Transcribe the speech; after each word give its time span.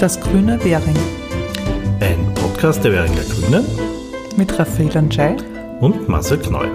Das 0.00 0.18
grüne 0.18 0.58
Währing. 0.64 0.96
Ein 2.00 2.32
Podcast 2.34 2.82
der 2.82 2.92
Währinger 2.92 3.20
Grünen 3.20 3.66
mit 4.34 4.58
Raphael 4.58 4.96
Anschei 4.96 5.36
und 5.78 6.08
Marcel 6.08 6.38
Kneuer. 6.38 6.70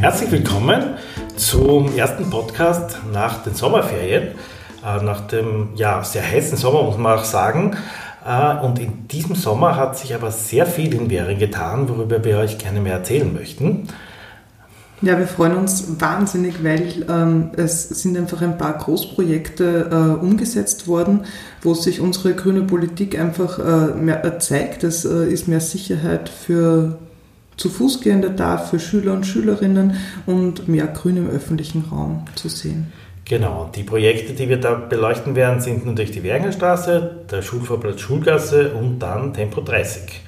Herzlich 0.00 0.30
willkommen 0.32 0.94
zum 1.36 1.94
ersten 1.98 2.30
Podcast 2.30 2.98
nach 3.12 3.42
den 3.42 3.54
Sommerferien, 3.54 4.28
äh, 4.82 5.04
nach 5.04 5.26
dem 5.26 5.74
ja, 5.74 6.02
sehr 6.02 6.26
heißen 6.26 6.56
Sommer, 6.56 6.84
muss 6.84 6.96
man 6.96 7.18
auch 7.18 7.24
sagen. 7.24 7.76
Äh, 8.26 8.56
und 8.64 8.78
in 8.78 9.06
diesem 9.06 9.34
Sommer 9.34 9.76
hat 9.76 9.98
sich 9.98 10.14
aber 10.14 10.30
sehr 10.30 10.64
viel 10.64 10.94
in 10.94 11.10
Währing 11.10 11.38
getan, 11.38 11.90
worüber 11.90 12.24
wir 12.24 12.38
euch 12.38 12.56
gerne 12.56 12.80
mehr 12.80 12.94
erzählen 12.94 13.30
möchten. 13.34 13.86
Ja, 15.02 15.18
wir 15.18 15.26
freuen 15.26 15.56
uns 15.56 15.98
wahnsinnig, 15.98 16.62
weil 16.62 17.06
ähm, 17.08 17.50
es 17.56 17.88
sind 17.88 18.18
einfach 18.18 18.42
ein 18.42 18.58
paar 18.58 18.76
Großprojekte 18.76 19.88
äh, 19.90 20.22
umgesetzt 20.22 20.88
worden, 20.88 21.24
wo 21.62 21.72
sich 21.72 22.00
unsere 22.00 22.34
grüne 22.34 22.62
Politik 22.62 23.18
einfach 23.18 23.58
äh, 23.58 23.94
mehr, 23.94 24.38
zeigt. 24.40 24.84
Es 24.84 25.06
äh, 25.06 25.26
ist 25.32 25.48
mehr 25.48 25.60
Sicherheit 25.60 26.28
für 26.28 26.98
zu 27.56 27.70
Fußgehende 27.70 28.30
da, 28.30 28.58
für 28.58 28.78
Schüler 28.78 29.14
und 29.14 29.26
Schülerinnen 29.26 29.96
und 30.26 30.68
mehr 30.68 30.86
Grün 30.86 31.16
im 31.16 31.30
öffentlichen 31.30 31.84
Raum 31.90 32.24
zu 32.34 32.48
sehen. 32.48 32.92
Genau, 33.24 33.70
die 33.74 33.84
Projekte, 33.84 34.34
die 34.34 34.48
wir 34.48 34.58
da 34.58 34.74
beleuchten 34.74 35.34
werden, 35.34 35.60
sind 35.60 35.86
natürlich 35.86 36.10
die 36.10 36.24
Wergenstraße, 36.24 37.24
der 37.30 37.42
Schulvorplatz 37.42 38.00
Schulgasse 38.00 38.72
und 38.72 38.98
dann 38.98 39.32
Tempo 39.32 39.60
30. 39.60 40.22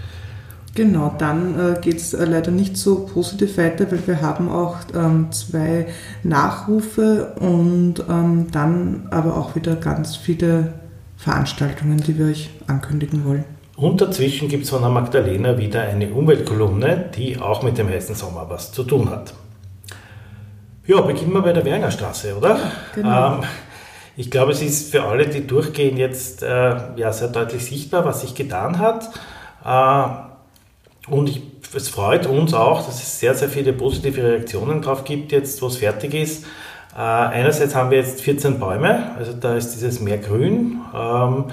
Genau, 0.75 1.15
dann 1.19 1.59
äh, 1.59 1.81
geht 1.81 1.97
es 1.97 2.15
äh, 2.15 2.25
leider 2.25 2.51
nicht 2.51 2.79
so 2.79 3.07
positiv 3.07 3.59
weiter, 3.59 3.91
weil 3.91 4.07
wir 4.07 4.23
haben 4.23 4.49
auch 4.49 4.77
ähm, 4.95 5.31
zwei 5.31 5.87
Nachrufe 6.23 7.35
und 7.41 7.97
ähm, 8.09 8.47
dann 8.51 9.09
aber 9.11 9.37
auch 9.37 9.55
wieder 9.55 9.77
ganz 9.77 10.17
viele 10.17 10.73
Veranstaltungen, 11.19 11.99
die 11.99 12.19
wir 12.19 12.27
euch 12.27 12.51
ankündigen 12.67 13.25
wollen. 13.27 13.45
Und 13.77 14.01
dazwischen 14.01 14.49
gibt 14.49 14.65
es 14.65 14.71
von 14.71 14.81
der 14.81 14.91
Magdalena 14.91 15.59
wieder 15.59 15.83
eine 15.83 16.11
Umweltkolumne, 16.11 17.11
die 17.17 17.39
auch 17.39 17.63
mit 17.63 17.77
dem 17.77 17.89
heißen 17.89 18.15
Sommer 18.15 18.47
was 18.49 18.73
zu 18.73 18.85
tun 18.85 19.11
hat. 19.11 19.35
Ja, 20.87 21.01
beginnen 21.03 21.33
wir 21.33 21.43
bei 21.43 21.53
der 21.53 21.65
Wernerstraße, 21.65 22.37
oder? 22.37 22.59
Genau. 22.95 23.35
Ähm, 23.35 23.43
ich 24.17 24.31
glaube, 24.31 24.53
es 24.53 24.63
ist 24.63 24.91
für 24.91 25.05
alle, 25.05 25.27
die 25.27 25.47
durchgehen, 25.47 25.97
jetzt 25.97 26.43
äh, 26.43 26.77
ja, 26.97 27.13
sehr 27.13 27.29
deutlich 27.29 27.65
sichtbar, 27.65 28.05
was 28.05 28.23
sich 28.23 28.35
getan 28.35 28.79
hat. 28.79 29.11
Und 31.09 31.29
ich, 31.29 31.43
es 31.75 31.89
freut 31.89 32.27
uns 32.27 32.55
auch, 32.55 32.87
dass 32.87 33.03
es 33.03 33.19
sehr, 33.19 33.35
sehr 33.35 33.49
viele 33.49 33.73
positive 33.73 34.23
Reaktionen 34.23 34.83
drauf 34.83 35.05
gibt, 35.05 35.33
jetzt 35.33 35.61
wo 35.63 35.67
es 35.67 35.79
fertig 35.79 36.15
ist. 36.15 36.45
Äh, 36.95 36.99
einerseits 36.99 37.75
haben 37.75 37.91
wir 37.91 37.99
jetzt 37.99 38.21
14 38.21 38.59
Bäume, 38.59 39.13
also 39.17 39.33
da 39.33 39.57
ist 39.57 39.75
dieses 39.75 40.01
mehr 40.01 40.19
Grün. 40.19 40.81
Ähm, 40.95 41.47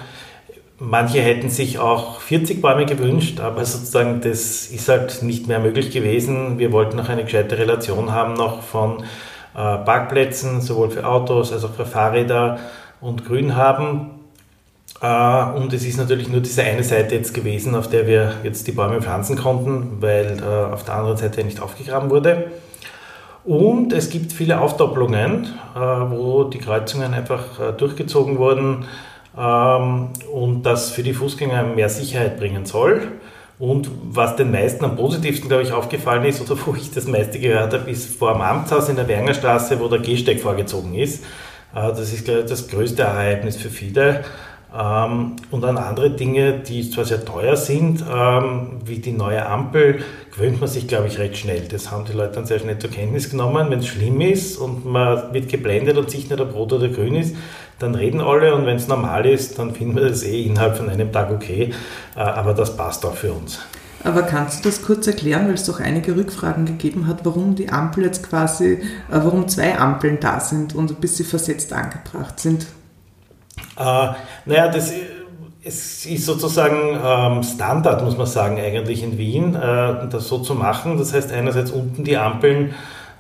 manche 0.80 1.22
hätten 1.22 1.50
sich 1.50 1.80
auch 1.80 2.22
40 2.22 2.62
Bäume 2.62 2.86
gewünscht, 2.86 3.40
aber 3.40 3.66
sozusagen 3.66 4.22
das 4.22 4.68
ist 4.68 4.90
halt 4.90 5.24
nicht 5.24 5.48
mehr 5.48 5.60
möglich 5.60 5.92
gewesen. 5.92 6.60
Wir 6.60 6.72
wollten 6.72 6.98
noch 6.98 7.10
eine 7.10 7.24
gescheite 7.24 7.58
Relation 7.58 8.12
haben 8.12 8.34
noch 8.34 8.62
von 8.62 9.04
äh, 9.56 9.78
Parkplätzen, 9.78 10.62
sowohl 10.62 10.90
für 10.90 11.08
Autos 11.08 11.52
als 11.54 11.64
auch 11.64 11.74
für 11.74 11.86
Fahrräder 11.86 12.60
und 13.02 13.26
Grün 13.26 13.56
haben. 13.56 14.19
Äh, 15.02 15.44
und 15.56 15.74
es 15.74 15.86
ist 15.86 15.98
natürlich 15.98 16.30
nur 16.30 16.42
diese 16.42 16.64
eine 16.64 16.84
Seite 16.84 17.16
jetzt 17.16 17.34
gewesen, 17.34 17.76
auf 17.76 17.90
der 17.90 18.08
wir 18.08 18.34
jetzt 18.44 18.68
die 18.68 18.72
Bäume 18.72 19.02
pflanzen 19.02 19.38
konnten, 19.38 19.98
weil 20.02 20.40
äh, 20.40 20.74
auf 20.74 20.84
der 20.84 20.96
anderen 20.96 21.18
Seite 21.18 21.44
nicht 21.44 21.62
aufgegraben 21.62 22.10
wurde. 22.10 22.52
Und 23.46 23.94
es 23.94 24.10
gibt 24.10 24.34
viele 24.34 24.60
Aufdoppelungen, 24.60 25.46
äh, 25.76 25.80
wo 25.80 26.44
die 26.44 26.60
Kreuzungen 26.60 27.14
einfach 27.14 27.76
durchgezogen 27.78 28.38
wurden 28.38 28.86
ähm, 29.38 30.10
und 30.32 30.64
das 30.64 30.92
für 30.92 31.04
die 31.04 31.14
Fußgänger 31.14 31.64
mehr 31.64 31.90
Sicherheit 31.90 32.38
bringen 32.38 32.66
soll. 32.66 33.08
Und 33.58 33.90
was 34.04 34.38
den 34.38 34.52
meisten 34.52 34.86
am 34.86 34.96
positivsten, 34.96 35.50
glaube 35.50 35.64
ich, 35.64 35.74
aufgefallen 35.74 36.24
ist, 36.24 36.40
oder 36.40 36.58
wo 36.66 36.76
ich 36.76 36.92
das 36.92 37.08
meiste 37.08 37.40
gehört 37.40 37.74
habe, 37.74 37.90
ist 37.90 38.18
vor 38.18 38.32
dem 38.34 38.42
Amtshaus 38.42 38.88
in 38.88 38.96
der 38.96 39.08
Wernerstraße, 39.08 39.80
wo 39.82 39.90
der 39.90 40.00
Gehsteig 40.00 40.40
vorgezogen 40.40 40.94
ist. 40.96 41.26
Das 41.74 42.14
ist, 42.14 42.24
glaube 42.24 42.42
ich, 42.42 42.46
das 42.46 42.70
größte 42.70 43.02
Ereignis 43.02 43.58
für 43.58 43.70
viele. 43.70 44.24
Ähm, 44.78 45.36
und 45.50 45.66
an 45.66 45.78
andere 45.78 46.12
Dinge, 46.12 46.60
die 46.60 46.90
zwar 46.92 47.06
sehr 47.06 47.26
teuer 47.26 47.56
sind, 47.56 48.04
ähm, 48.12 48.80
wie 48.86 49.00
die 49.00 49.12
neue 49.12 49.46
Ampel, 49.46 50.04
gewöhnt 50.32 50.60
man 50.60 50.70
sich, 50.70 50.88
glaube 50.88 51.08
ich, 51.08 51.18
recht 51.18 51.38
schnell. 51.38 51.68
Das 51.68 51.90
haben 51.92 52.06
die 52.06 52.14
Leute 52.14 52.36
dann 52.36 52.46
sehr 52.46 52.60
schnell 52.60 52.78
zur 52.78 52.92
Kenntnis 52.92 53.30
genommen. 53.30 53.70
Wenn 53.72 53.80
es 53.80 53.88
schlimm 53.88 54.22
ist 54.22 54.58
und 54.58 54.86
man 54.86 55.34
wird 55.34 55.50
geblendet 55.50 55.98
und 55.98 56.10
sieht 56.12 56.30
nicht, 56.30 56.40
ob 56.40 56.54
rot 56.54 56.74
oder 56.74 56.88
grün 56.90 57.16
ist, 57.16 57.36
dann 57.80 57.96
reden 57.96 58.22
alle 58.22 58.54
und 58.54 58.66
wenn 58.66 58.76
es 58.76 58.88
normal 58.88 59.26
ist, 59.26 59.58
dann 59.58 59.74
finden 59.74 59.96
wir 59.96 60.08
das 60.08 60.24
eh 60.24 60.44
innerhalb 60.44 60.78
von 60.78 60.90
einem 60.90 61.12
Tag 61.12 61.32
okay. 61.32 61.74
Äh, 62.16 62.20
aber 62.20 62.54
das 62.54 62.78
passt 62.78 63.06
auch 63.06 63.16
für 63.16 63.34
uns. 63.34 63.60
Aber 64.04 64.22
kannst 64.22 64.64
du 64.64 64.70
das 64.70 64.82
kurz 64.84 65.08
erklären, 65.08 65.48
weil 65.48 65.56
es 65.56 65.66
doch 65.66 65.80
einige 65.80 66.16
Rückfragen 66.16 66.66
gegeben 66.66 67.08
hat, 67.08 67.26
warum 67.26 67.56
die 67.56 67.70
Ampel 67.70 68.06
jetzt 68.06 68.28
quasi, 68.28 68.74
äh, 68.74 68.80
warum 69.10 69.48
zwei 69.48 69.78
Ampeln 69.78 70.20
da 70.20 70.40
sind 70.40 70.76
und 70.76 70.92
ein 70.92 70.96
bisschen 70.96 71.26
versetzt 71.26 71.74
angebracht 71.74 72.40
sind? 72.40 72.68
Äh, 73.80 74.10
naja, 74.46 74.68
das 74.68 74.94
es 75.64 76.06
ist 76.06 76.26
sozusagen 76.26 76.98
ähm, 77.04 77.44
Standard, 77.44 78.04
muss 78.04 78.18
man 78.18 78.28
sagen, 78.28 78.60
eigentlich 78.60 79.04
in 79.04 79.18
Wien, 79.18 79.56
äh, 79.56 80.08
das 80.10 80.28
so 80.28 80.40
zu 80.40 80.56
machen. 80.56 80.98
Das 80.98 81.14
heißt, 81.14 81.32
einerseits 81.32 81.72
unten 81.72 82.04
die 82.04 82.18
Ampeln, 82.18 82.74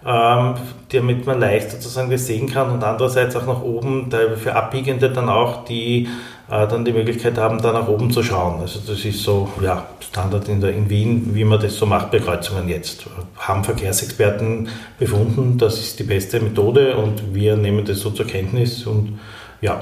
ähm, 0.05 0.53
damit 0.91 1.25
man 1.25 1.39
leicht 1.39 1.71
sozusagen 1.71 2.09
das 2.09 2.27
sehen 2.27 2.49
kann 2.49 2.71
und 2.71 2.83
andererseits 2.83 3.35
auch 3.35 3.45
nach 3.45 3.61
oben, 3.61 4.09
für 4.37 4.55
Abbiegende 4.55 5.09
dann 5.09 5.27
auch, 5.27 5.65
die 5.65 6.07
äh, 6.49 6.65
dann 6.67 6.85
die 6.85 6.93
Möglichkeit 6.93 7.37
haben, 7.37 7.61
da 7.61 7.73
nach 7.73 7.89
oben 7.89 8.09
zu 8.09 8.23
schauen. 8.23 8.61
Also 8.61 8.79
das 8.87 9.03
ist 9.03 9.21
so, 9.21 9.49
ja, 9.61 9.85
Standard 9.99 10.47
in, 10.47 10.61
der, 10.61 10.71
in 10.71 10.89
Wien, 10.89 11.31
wie 11.33 11.43
man 11.43 11.59
das 11.59 11.75
so 11.75 11.85
macht 11.85 12.09
bei 12.09 12.19
Kreuzungen 12.19 12.69
jetzt. 12.69 13.05
Haben 13.37 13.65
Verkehrsexperten 13.65 14.69
befunden, 14.97 15.57
das 15.57 15.77
ist 15.77 15.99
die 15.99 16.03
beste 16.03 16.39
Methode 16.39 16.95
und 16.95 17.35
wir 17.35 17.57
nehmen 17.57 17.83
das 17.83 17.99
so 17.99 18.11
zur 18.11 18.25
Kenntnis 18.25 18.87
und 18.87 19.19
ja, 19.61 19.81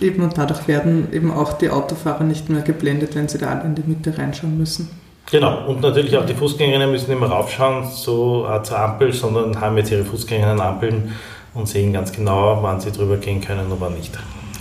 Eben 0.00 0.22
und 0.22 0.36
dadurch 0.36 0.66
werden 0.68 1.08
eben 1.12 1.30
auch 1.30 1.54
die 1.54 1.70
Autofahrer 1.70 2.24
nicht 2.24 2.48
mehr 2.50 2.62
geblendet, 2.62 3.14
wenn 3.14 3.28
sie 3.28 3.38
da 3.38 3.60
in 3.60 3.74
die 3.74 3.84
Mitte 3.86 4.16
reinschauen 4.16 4.58
müssen. 4.58 4.90
Genau, 5.30 5.66
und 5.66 5.80
natürlich 5.80 6.16
auch 6.16 6.26
die 6.26 6.34
Fußgängerinnen 6.34 6.90
müssen 6.90 7.10
immer 7.10 7.26
raufschauen 7.26 7.88
so, 7.90 8.46
äh, 8.46 8.62
zur 8.62 8.78
Ampel, 8.78 9.12
sondern 9.12 9.60
haben 9.60 9.76
jetzt 9.78 9.90
ihre 9.90 10.04
Fußgängerinnen 10.04 10.60
Ampeln 10.60 11.12
und 11.54 11.66
sehen 11.66 11.92
ganz 11.92 12.12
genau, 12.12 12.58
wann 12.62 12.80
sie 12.80 12.92
drüber 12.92 13.16
gehen 13.16 13.40
können 13.40 13.70
und 13.70 13.80
wann 13.80 13.94
nicht. 13.94 14.12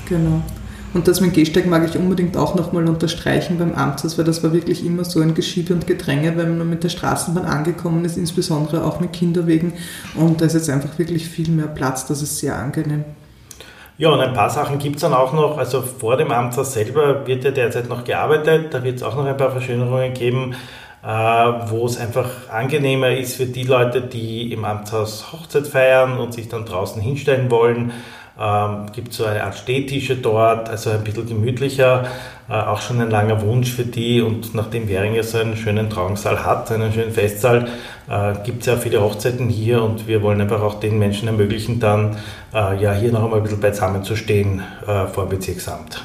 Genau. 0.07 0.41
Und 0.93 1.07
das 1.07 1.21
mit 1.21 1.33
Gehsteig 1.33 1.65
mag 1.65 1.83
ich 1.89 1.97
unbedingt 1.97 2.37
auch 2.37 2.53
nochmal 2.53 2.87
unterstreichen 2.87 3.57
beim 3.57 3.73
Amtshaus, 3.73 4.17
weil 4.17 4.25
das 4.25 4.43
war 4.43 4.53
wirklich 4.53 4.85
immer 4.85 5.03
so 5.03 5.21
ein 5.21 5.33
Geschiebe 5.33 5.73
und 5.73 5.87
Gedränge, 5.87 6.37
wenn 6.37 6.57
man 6.57 6.69
mit 6.69 6.83
der 6.83 6.89
Straßenbahn 6.89 7.45
angekommen 7.45 8.05
ist, 8.05 8.15
insbesondere 8.15 8.83
auch 8.83 8.99
mit 8.99 9.11
Kinderwegen. 9.11 9.73
Und 10.13 10.39
da 10.39 10.45
ist 10.45 10.53
jetzt 10.53 10.69
einfach 10.69 10.99
wirklich 10.99 11.27
viel 11.27 11.49
mehr 11.49 11.67
Platz, 11.67 12.05
das 12.05 12.21
ist 12.21 12.37
sehr 12.37 12.55
angenehm. 12.55 13.05
Ja, 13.97 14.09
und 14.09 14.19
ein 14.21 14.33
paar 14.33 14.49
Sachen 14.49 14.79
gibt 14.79 14.95
es 14.95 15.03
dann 15.03 15.13
auch 15.13 15.33
noch. 15.33 15.57
Also 15.57 15.81
vor 15.81 16.17
dem 16.17 16.31
Amtshaus 16.31 16.73
selber 16.73 17.27
wird 17.27 17.43
ja 17.43 17.51
derzeit 17.51 17.87
noch 17.89 18.03
gearbeitet. 18.03 18.73
Da 18.73 18.83
wird 18.83 18.95
es 18.95 19.03
auch 19.03 19.15
noch 19.15 19.25
ein 19.25 19.37
paar 19.37 19.51
Verschönerungen 19.51 20.13
geben, 20.15 20.55
äh, 21.03 21.07
wo 21.07 21.85
es 21.85 21.99
einfach 21.99 22.49
angenehmer 22.49 23.11
ist 23.11 23.35
für 23.35 23.45
die 23.45 23.63
Leute, 23.63 24.01
die 24.01 24.51
im 24.51 24.65
Amtshaus 24.65 25.31
Hochzeit 25.31 25.67
feiern 25.67 26.17
und 26.17 26.33
sich 26.33 26.49
dann 26.49 26.65
draußen 26.65 27.01
hinstellen 27.03 27.51
wollen. 27.51 27.93
Ähm, 28.39 28.87
gibt 28.91 29.13
so 29.13 29.25
eine 29.25 29.43
Art 29.43 29.55
Stehtische 29.55 30.15
dort, 30.15 30.67
also 30.67 30.89
ein 30.89 31.03
bisschen 31.03 31.27
gemütlicher, 31.27 32.05
äh, 32.49 32.53
auch 32.53 32.81
schon 32.81 32.99
ein 32.99 33.11
langer 33.11 33.41
Wunsch 33.41 33.71
für 33.71 33.85
die. 33.85 34.21
Und 34.21 34.55
nachdem 34.55 34.87
Währing 34.89 35.21
so 35.21 35.37
einen 35.37 35.55
schönen 35.55 35.89
Trauungssaal 35.89 36.43
hat, 36.43 36.71
einen 36.71 36.91
schönen 36.91 37.11
Festsaal, 37.11 37.67
äh, 38.09 38.33
gibt 38.43 38.61
es 38.61 38.65
ja 38.65 38.77
viele 38.77 39.01
Hochzeiten 39.01 39.49
hier 39.49 39.83
und 39.83 40.07
wir 40.07 40.23
wollen 40.23 40.41
einfach 40.41 40.61
auch 40.61 40.79
den 40.79 40.97
Menschen 40.97 41.27
ermöglichen, 41.27 41.79
dann 41.79 42.17
äh, 42.53 42.81
ja 42.81 42.93
hier 42.93 43.11
noch 43.11 43.23
einmal 43.23 43.39
ein 43.39 43.43
bisschen 43.43 43.61
beisammen 43.61 44.03
zu 44.03 44.15
stehen 44.15 44.63
äh, 44.87 45.05
vor 45.05 45.25
dem 45.25 45.29
Bezirksamt. 45.29 46.03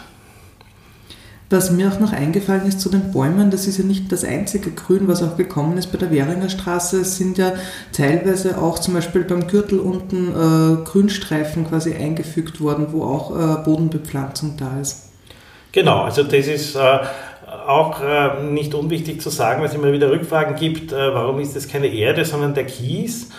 Was 1.51 1.71
mir 1.71 1.89
auch 1.89 1.99
noch 1.99 2.13
eingefallen 2.13 2.67
ist 2.67 2.79
zu 2.79 2.91
den 2.91 3.11
Bäumen, 3.11 3.51
das 3.51 3.67
ist 3.67 3.79
ja 3.79 3.85
nicht 3.85 4.13
das 4.13 4.23
einzige 4.23 4.71
Grün, 4.71 5.09
was 5.09 5.23
auch 5.23 5.39
gekommen 5.39 5.79
ist 5.79 5.91
bei 5.91 5.97
der 5.97 6.11
Währinger 6.11 6.51
Straße. 6.51 7.01
Es 7.01 7.17
sind 7.17 7.39
ja 7.39 7.55
teilweise 7.91 8.59
auch 8.59 8.79
zum 8.79 8.93
Beispiel 8.93 9.25
beim 9.25 9.47
Gürtel 9.47 9.79
unten 9.79 10.29
äh, 10.29 10.85
Grünstreifen 10.85 11.67
quasi 11.67 11.95
eingefügt 11.95 12.61
worden, 12.61 12.89
wo 12.91 13.03
auch 13.05 13.31
äh, 13.35 13.65
Bodenbepflanzung 13.65 14.59
da 14.59 14.79
ist. 14.79 15.11
Genau, 15.73 16.03
also 16.03 16.23
das 16.23 16.47
ist 16.47 16.77
äh, 16.77 16.99
auch 17.67 18.03
äh, 18.03 18.43
nicht 18.43 18.75
unwichtig 18.75 19.23
zu 19.23 19.31
sagen, 19.31 19.63
weil 19.63 19.69
es 19.69 19.75
immer 19.75 19.93
wieder 19.93 20.11
Rückfragen 20.11 20.55
gibt, 20.55 20.93
äh, 20.93 21.15
warum 21.15 21.41
ist 21.41 21.57
das 21.57 21.67
keine 21.67 21.87
Erde, 21.87 22.27
sondern 22.27 22.53
der 22.53 22.67
Kies. 22.67 23.31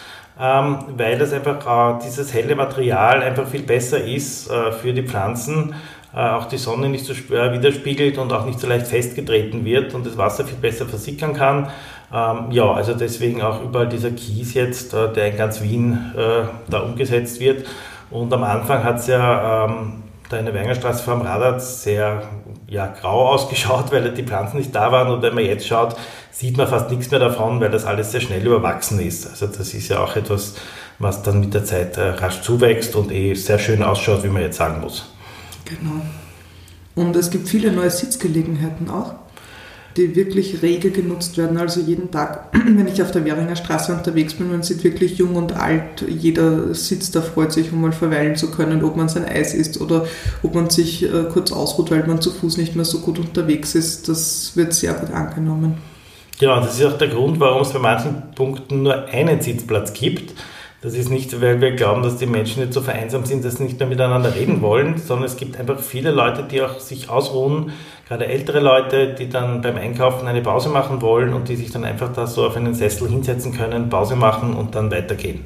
Ähm, 0.42 0.78
weil 0.96 1.20
das 1.20 1.34
einfach 1.34 2.00
äh, 2.00 2.00
dieses 2.06 2.34
helle 2.34 2.56
Material 2.56 3.22
einfach 3.22 3.46
viel 3.48 3.62
besser 3.62 4.04
ist 4.04 4.50
für 4.82 4.94
die 4.94 5.04
Pflanzen 5.04 5.74
äh, 5.74 5.99
auch 6.14 6.46
die 6.46 6.58
Sonne 6.58 6.90
nicht 6.90 7.06
so 7.06 7.14
schwer 7.14 7.54
widerspiegelt 7.54 8.18
und 8.18 8.34
auch 8.34 8.46
nicht 8.46 8.60
so 8.60 8.68
leicht 8.68 8.88
festgetreten 8.88 9.64
wird 9.64 9.94
und 9.94 10.06
das 10.06 10.18
Wasser 10.18 10.46
viel 10.46 10.58
besser 10.58 10.86
versickern 10.86 11.34
kann. 11.34 11.70
Ähm, 12.12 12.52
ja, 12.52 12.72
also 12.72 12.94
deswegen 12.94 13.42
auch 13.42 13.64
überall 13.64 13.88
dieser 13.88 14.12
Kies 14.12 14.56
jetzt, 14.56 14.94
äh, 14.94 15.14
der 15.14 15.32
in 15.32 15.38
ganz 15.38 15.62
Wien 15.62 16.14
äh, 16.18 16.46
da 16.68 16.80
umgesetzt 16.80 17.40
wird. 17.40 17.68
Und 18.10 18.34
am 18.34 18.44
Anfang 18.44 18.84
hat 18.84 18.98
es 18.98 19.08
ja 19.08 19.66
ähm, 19.66 20.04
da 20.30 20.38
in 20.38 20.46
der 20.46 20.54
Wengerstraße 20.56 21.04
vor 21.04 21.16
dem 21.16 21.22
Radar 21.22 21.60
sehr 21.60 22.24
ja, 22.68 22.88
grau 22.88 23.30
ausgeschaut, 23.30 23.92
weil 23.92 24.12
die 24.12 24.24
Pflanzen 24.24 24.58
nicht 24.58 24.74
da 24.74 24.92
waren. 24.92 25.12
Und 25.12 25.22
wenn 25.22 25.36
man 25.36 25.46
jetzt 25.46 25.68
schaut, 25.68 25.96
sieht 26.32 26.58
man 26.58 26.68
fast 26.68 26.90
nichts 26.90 27.12
mehr 27.12 27.20
davon, 27.20 27.60
weil 27.60 27.70
das 27.70 27.86
alles 27.86 28.12
sehr 28.12 28.22
schnell 28.22 28.46
überwachsen 28.46 29.00
ist. 29.00 29.30
Also 29.30 29.46
das 29.46 29.74
ist 29.74 29.90
ja 29.90 30.00
auch 30.00 30.16
etwas, 30.16 30.56
was 30.98 31.22
dann 31.22 31.40
mit 31.40 31.54
der 31.54 31.66
Zeit 31.66 31.98
äh, 31.98 32.10
rasch 32.10 32.42
zuwächst 32.42 32.96
und 32.96 33.12
eh 33.12 33.36
sehr 33.36 33.60
schön 33.60 33.84
ausschaut, 33.84 34.24
wie 34.24 34.30
man 34.30 34.42
jetzt 34.42 34.58
sagen 34.58 34.82
muss. 34.82 35.12
Genau. 35.66 36.02
Und 36.96 37.16
es 37.16 37.30
gibt 37.30 37.48
viele 37.48 37.72
neue 37.72 37.90
Sitzgelegenheiten 37.90 38.90
auch 38.90 39.16
die 39.98 40.16
wirklich 40.16 40.62
rege 40.62 40.92
genutzt 40.92 41.38
werden. 41.38 41.58
Also 41.58 41.82
jeden 41.82 42.12
Tag, 42.12 42.50
wenn 42.54 42.88
ich 42.88 43.02
auf 43.02 43.12
der 43.12 43.26
Währinger 43.26 43.56
Straße 43.56 43.94
unterwegs 43.94 44.34
bin, 44.34 44.50
man 44.50 44.64
sieht 44.64 44.84
wirklich 44.84 45.18
jung 45.18 45.36
und 45.36 45.54
alt, 45.54 46.06
jeder 46.08 46.74
sitzt 46.74 47.16
da, 47.16 47.22
freut 47.22 47.52
sich, 47.52 47.72
um 47.72 47.82
mal 47.82 47.92
verweilen 47.92 48.36
zu 48.36 48.52
können, 48.52 48.84
ob 48.84 48.96
man 48.96 49.10
sein 49.10 49.26
Eis 49.26 49.54
isst 49.54 49.82
oder 49.82 50.06
ob 50.44 50.56
man 50.56 50.70
sich 50.70 51.04
äh, 51.04 51.26
kurz 51.32 51.52
ausruht, 51.52 51.92
weil 51.92 52.06
man 52.06 52.22
zu 52.22 52.32
Fuß 52.32 52.58
nicht 52.58 52.76
mehr 52.76 52.86
so 52.86 53.00
gut 53.00 53.20
unterwegs 53.20 53.76
ist. 53.76 54.08
Das 54.08 54.54
wird 54.56 54.74
sehr 54.74 54.94
gut 54.94 55.12
angenommen. 55.12 55.78
Genau, 56.40 56.62
das 56.62 56.80
ist 56.80 56.86
auch 56.86 56.98
der 56.98 57.10
Grund, 57.10 57.40
warum 57.40 57.64
es 57.64 57.74
bei 57.74 57.80
manchen 57.80 58.32
Punkten 58.34 58.84
nur 58.84 59.06
einen 59.08 59.42
Sitzplatz 59.42 59.92
gibt. 59.92 60.34
Das 60.82 60.94
ist 60.94 61.10
nicht, 61.10 61.42
weil 61.42 61.60
wir 61.60 61.72
glauben, 61.72 62.04
dass 62.04 62.16
die 62.16 62.26
Menschen 62.26 62.62
nicht 62.62 62.74
so 62.74 62.80
vereinsamt 62.80 63.28
sind, 63.28 63.44
dass 63.44 63.58
sie 63.58 63.64
nicht 63.64 63.80
mehr 63.80 63.88
miteinander 63.90 64.34
reden 64.34 64.62
wollen, 64.62 64.98
sondern 64.98 65.26
es 65.26 65.36
gibt 65.36 65.60
einfach 65.60 65.78
viele 65.80 66.12
Leute, 66.12 66.44
die 66.44 66.62
auch 66.62 66.80
sich 66.80 67.10
ausruhen, 67.10 67.74
gerade 68.08 68.28
ältere 68.28 68.62
Leute, 68.62 69.14
die 69.14 69.28
dann 69.28 69.62
beim 69.62 69.76
Einkaufen 69.76 70.26
eine 70.26 70.42
Pause 70.42 70.70
machen 70.70 71.02
wollen 71.02 71.34
und 71.34 71.50
die 71.50 71.58
sich 71.58 71.72
dann 71.72 71.84
einfach 71.84 72.14
da 72.14 72.28
so 72.28 72.48
auf 72.48 72.56
einen 72.56 72.76
Sessel 72.76 73.10
hinsetzen 73.10 73.54
können, 73.54 73.90
Pause 73.90 74.16
machen 74.16 74.56
und 74.56 74.74
dann 74.74 74.90
weitergehen. 74.90 75.42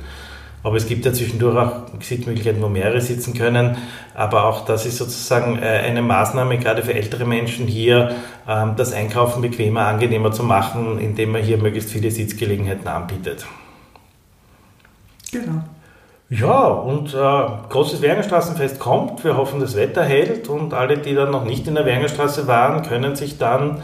Aber 0.62 0.77
es 0.77 0.85
gibt 0.85 1.03
ja 1.03 1.12
zwischendurch 1.12 1.57
auch 1.57 1.71
Sitzmöglichkeiten, 2.00 2.62
wo 2.62 2.69
mehrere 2.69 3.01
sitzen 3.01 3.33
können. 3.33 3.75
Aber 4.13 4.45
auch 4.45 4.65
das 4.65 4.86
ist 4.86 4.97
sozusagen 4.97 5.57
äh, 5.57 5.65
eine 5.65 6.03
Maßnahme, 6.03 6.59
gerade 6.59 6.83
für 6.83 6.94
ältere 6.94 7.25
Menschen 7.25 7.65
hier, 7.65 8.15
ähm, 8.47 8.75
das 8.77 8.94
Einkaufen 8.94 9.41
bequemer, 9.41 9.88
angenehmer 9.88 10.31
zu 10.31 10.44
machen, 10.44 11.00
indem 11.00 11.31
man 11.31 11.41
hier 11.41 11.57
möglichst 11.57 11.89
viele 11.89 12.12
Sitzgelegenheiten 12.12 12.88
anbietet. 12.88 13.45
Genau. 15.33 15.63
Ja, 16.30 16.68
und 16.68 17.13
äh, 17.13 17.18
großes 17.69 18.01
Wernerstraßenfest 18.01 18.80
kommt. 18.80 19.24
Wir 19.24 19.38
hoffen, 19.38 19.59
das 19.59 19.75
Wetter 19.75 20.03
hält 20.03 20.47
und 20.47 20.74
alle, 20.74 20.97
die 20.97 21.13
dann 21.13 21.31
noch 21.31 21.44
nicht 21.44 21.68
in 21.68 21.75
der 21.75 21.85
Wernerstraße 21.85 22.47
waren, 22.47 22.81
können 22.83 23.15
sich 23.15 23.38
dann 23.38 23.83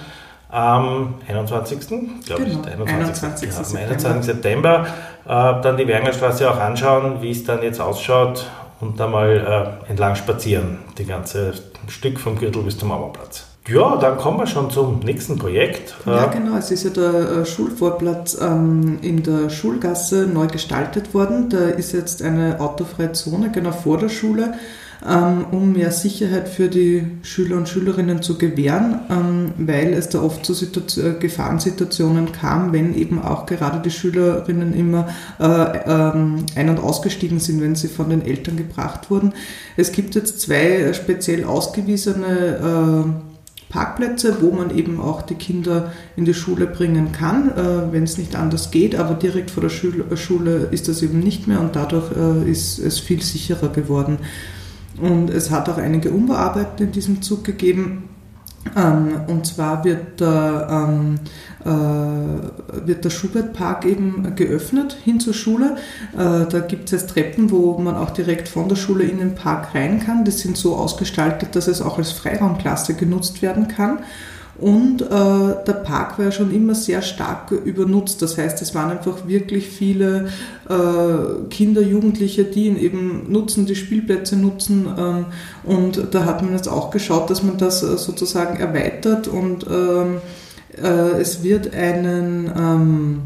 am 0.50 1.16
21. 1.28 1.80
glaube 2.26 2.44
genau, 2.44 2.62
ich, 2.62 2.72
21. 2.72 3.24
21. 3.24 3.50
Ja, 3.50 3.58
am 3.58 3.90
21. 3.90 4.24
September 4.24 4.88
äh, 5.26 5.28
dann 5.28 5.78
die 5.78 5.88
Wernerstraße 5.88 6.50
auch 6.50 6.60
anschauen, 6.60 7.22
wie 7.22 7.32
es 7.32 7.44
dann 7.44 7.62
jetzt 7.62 7.80
ausschaut 7.80 8.50
und 8.80 9.00
da 9.00 9.08
mal 9.08 9.80
äh, 9.88 9.90
entlang 9.90 10.16
spazieren, 10.16 10.80
die 10.98 11.06
ganze 11.06 11.54
Stück 11.88 12.20
vom 12.20 12.40
Gürtel 12.40 12.64
bis 12.64 12.78
zum 12.78 12.90
Mauerplatz. 12.90 13.49
Ja, 13.72 13.98
dann 13.98 14.18
kommen 14.18 14.40
wir 14.40 14.48
schon 14.48 14.72
zum 14.72 15.00
nächsten 15.00 15.38
Projekt. 15.38 15.96
Ja, 16.06 16.26
genau. 16.28 16.58
Es 16.58 16.72
ist 16.72 16.86
ja 16.86 16.90
der 16.90 17.14
äh, 17.14 17.46
Schulvorplatz 17.46 18.38
ähm, 18.42 18.98
in 19.02 19.22
der 19.22 19.50
Schulgasse 19.50 20.28
neu 20.28 20.48
gestaltet 20.48 21.14
worden. 21.14 21.50
Da 21.50 21.70
ist 21.70 21.92
jetzt 21.92 22.24
eine 22.24 22.60
autofreie 22.60 23.12
Zone 23.12 23.52
genau 23.52 23.72
vor 23.72 24.00
der 24.00 24.10
Schule, 24.10 24.56
ähm, 25.08 25.46
um 25.52 25.74
mehr 25.74 25.92
Sicherheit 25.92 26.50
für 26.50 26.68
die 26.68 27.06
Schüler 27.22 27.58
und 27.58 27.70
Schülerinnen 27.70 28.24
zu 28.24 28.40
gewähren, 28.40 29.02
ähm, 29.10 29.52
weil 29.58 29.94
es 29.94 30.10
da 30.10 30.24
oft 30.24 30.46
zu 30.46 30.54
äh, 30.54 31.20
Gefahrensituationen 31.20 32.32
kam, 32.32 32.74
wenn 32.74 32.96
eben 32.96 33.22
auch 33.22 33.46
gerade 33.46 33.80
die 33.82 33.92
Schülerinnen 33.92 34.74
immer 34.74 35.10
äh, 35.38 35.44
ein- 35.44 36.70
und 36.70 36.80
ausgestiegen 36.80 37.40
sind, 37.40 37.62
wenn 37.62 37.76
sie 37.76 37.88
von 37.88 38.10
den 38.10 38.26
Eltern 38.26 38.58
gebracht 38.58 39.12
wurden. 39.12 39.34
Es 39.78 39.92
gibt 39.92 40.16
jetzt 40.16 40.42
zwei 40.42 40.92
speziell 40.94 41.44
ausgewiesene 41.46 43.06
äh, 43.06 43.29
Parkplätze, 43.70 44.42
wo 44.42 44.52
man 44.52 44.76
eben 44.76 45.00
auch 45.00 45.22
die 45.22 45.36
Kinder 45.36 45.94
in 46.16 46.26
die 46.26 46.34
Schule 46.34 46.66
bringen 46.66 47.12
kann, 47.12 47.50
äh, 47.50 47.92
wenn 47.92 48.04
es 48.04 48.18
nicht 48.18 48.36
anders 48.36 48.72
geht. 48.72 48.96
Aber 48.96 49.14
direkt 49.14 49.52
vor 49.52 49.62
der 49.62 49.70
Schule 49.70 50.68
ist 50.72 50.88
das 50.88 51.02
eben 51.04 51.20
nicht 51.20 51.48
mehr 51.48 51.62
und 51.62 51.76
dadurch 51.76 52.12
äh, 52.18 52.50
ist 52.50 52.80
es 52.80 53.00
viel 53.00 53.22
sicherer 53.22 53.70
geworden. 53.70 54.18
Und 55.00 55.30
es 55.30 55.52
hat 55.52 55.70
auch 55.70 55.78
einige 55.78 56.12
Umbearbeitungen 56.12 56.88
in 56.88 56.92
diesem 56.92 57.22
Zug 57.22 57.44
gegeben. 57.44 58.10
Ähm, 58.76 59.22
und 59.28 59.46
zwar 59.46 59.84
wird 59.84 60.20
der, 60.20 60.68
ähm, 60.70 61.20
äh, 61.66 62.88
wird 62.88 63.06
der 63.06 63.10
Schubertpark 63.10 63.86
eben 63.86 64.36
geöffnet 64.36 64.98
hin 65.04 65.20
zur 65.20 65.34
Schule. 65.34 65.78
Äh, 66.14 66.46
da 66.50 66.60
gibt 66.60 66.92
es 66.94 67.08
Treppen, 67.08 67.52
wo 67.52 67.78
man 67.78 67.96
auch 67.96 68.12
direkt 68.12 68.48
von 68.48 68.70
der 68.70 68.76
Schule 68.76 69.04
in 69.04 69.20
den 69.20 69.36
Park 69.36 69.76
rein 69.76 70.00
kann. 70.00 70.26
Die 70.26 70.32
sind 70.32 70.58
so 70.58 70.76
ausgestaltet, 70.76 71.56
dass 71.56 71.68
es 71.68 71.82
auch 71.82 71.98
als 71.98 72.12
Freiraumklasse 72.12 72.94
genutzt 72.96 73.42
werden 73.42 73.68
kann. 73.68 74.00
Und 74.60 75.02
äh, 75.02 75.06
der 75.08 75.82
Park 75.84 76.20
war 76.20 76.32
schon 76.32 76.54
immer 76.54 76.76
sehr 76.76 77.02
stark 77.02 77.52
übernutzt. 77.52 78.22
Das 78.22 78.38
heißt, 78.38 78.62
es 78.62 78.76
waren 78.76 78.92
einfach 78.92 79.28
wirklich 79.28 79.68
viele 79.68 80.28
äh, 80.68 81.48
Kinder, 81.50 81.82
Jugendliche, 81.82 82.44
die 82.44 82.68
ihn 82.68 82.78
eben 82.78 83.32
nutzen, 83.32 83.66
die 83.66 83.76
Spielplätze 83.76 84.36
nutzen. 84.36 84.88
Ähm, 84.98 85.26
und 85.64 86.08
da 86.12 86.26
hat 86.26 86.42
man 86.42 86.54
jetzt 86.54 86.68
auch 86.68 86.92
geschaut, 86.92 87.30
dass 87.30 87.44
man 87.44 87.58
das 87.58 87.84
äh, 87.84 87.98
sozusagen 87.98 88.60
erweitert 88.60 89.28
und 89.28 89.66
ähm, 89.70 90.18
äh, 90.78 91.22
es 91.22 91.44
wird 91.44 91.74
einen 91.74 92.52
ähm, 92.58 93.22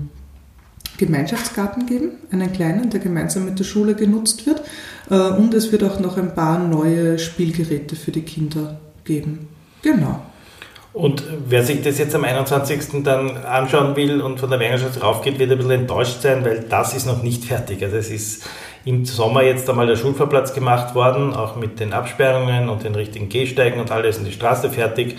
Gemeinschaftsgarten 0.98 1.86
geben, 1.86 2.12
einen 2.32 2.52
kleinen, 2.54 2.90
der 2.90 3.00
gemeinsam 3.00 3.46
mit 3.46 3.58
der 3.58 3.64
Schule 3.64 3.96
genutzt 3.96 4.46
wird. 4.46 4.62
Äh, 5.10 5.16
und 5.16 5.54
es 5.54 5.72
wird 5.72 5.84
auch 5.84 6.00
noch 6.00 6.18
ein 6.18 6.36
paar 6.36 6.60
neue 6.60 7.18
Spielgeräte 7.18 7.96
für 7.96 8.12
die 8.12 8.22
Kinder 8.22 8.80
geben. 9.04 9.48
Genau. 9.82 10.22
Und 10.94 11.24
wer 11.48 11.64
sich 11.64 11.82
das 11.82 11.98
jetzt 11.98 12.14
am 12.14 12.24
21. 12.24 13.04
dann 13.04 13.38
anschauen 13.38 13.96
will 13.96 14.22
und 14.22 14.40
von 14.40 14.50
der 14.52 14.60
Wernerstraße 14.60 15.02
raufgeht, 15.02 15.40
wird 15.40 15.52
ein 15.52 15.58
bisschen 15.58 15.72
enttäuscht 15.72 16.22
sein, 16.22 16.46
weil 16.46 16.62
das 16.70 16.94
ist 16.94 17.08
noch 17.08 17.24
nicht 17.24 17.46
fertig. 17.46 17.84
Also 17.84 17.98
es 17.98 18.12
ist 18.12 18.48
im 18.86 19.04
Sommer 19.04 19.42
jetzt 19.42 19.68
einmal 19.68 19.88
der 19.88 19.96
Schulvorplatz 19.96 20.54
gemacht 20.54 20.94
worden, 20.94 21.34
auch 21.34 21.56
mit 21.56 21.80
den 21.80 21.94
Absperrungen 21.94 22.70
und 22.70 22.84
den 22.84 22.94
richtigen 22.94 23.28
Gehsteigen 23.28 23.80
und 23.80 23.90
alles 23.90 24.20
und 24.20 24.26
die 24.26 24.32
Straße 24.32 24.70
fertig. 24.70 25.18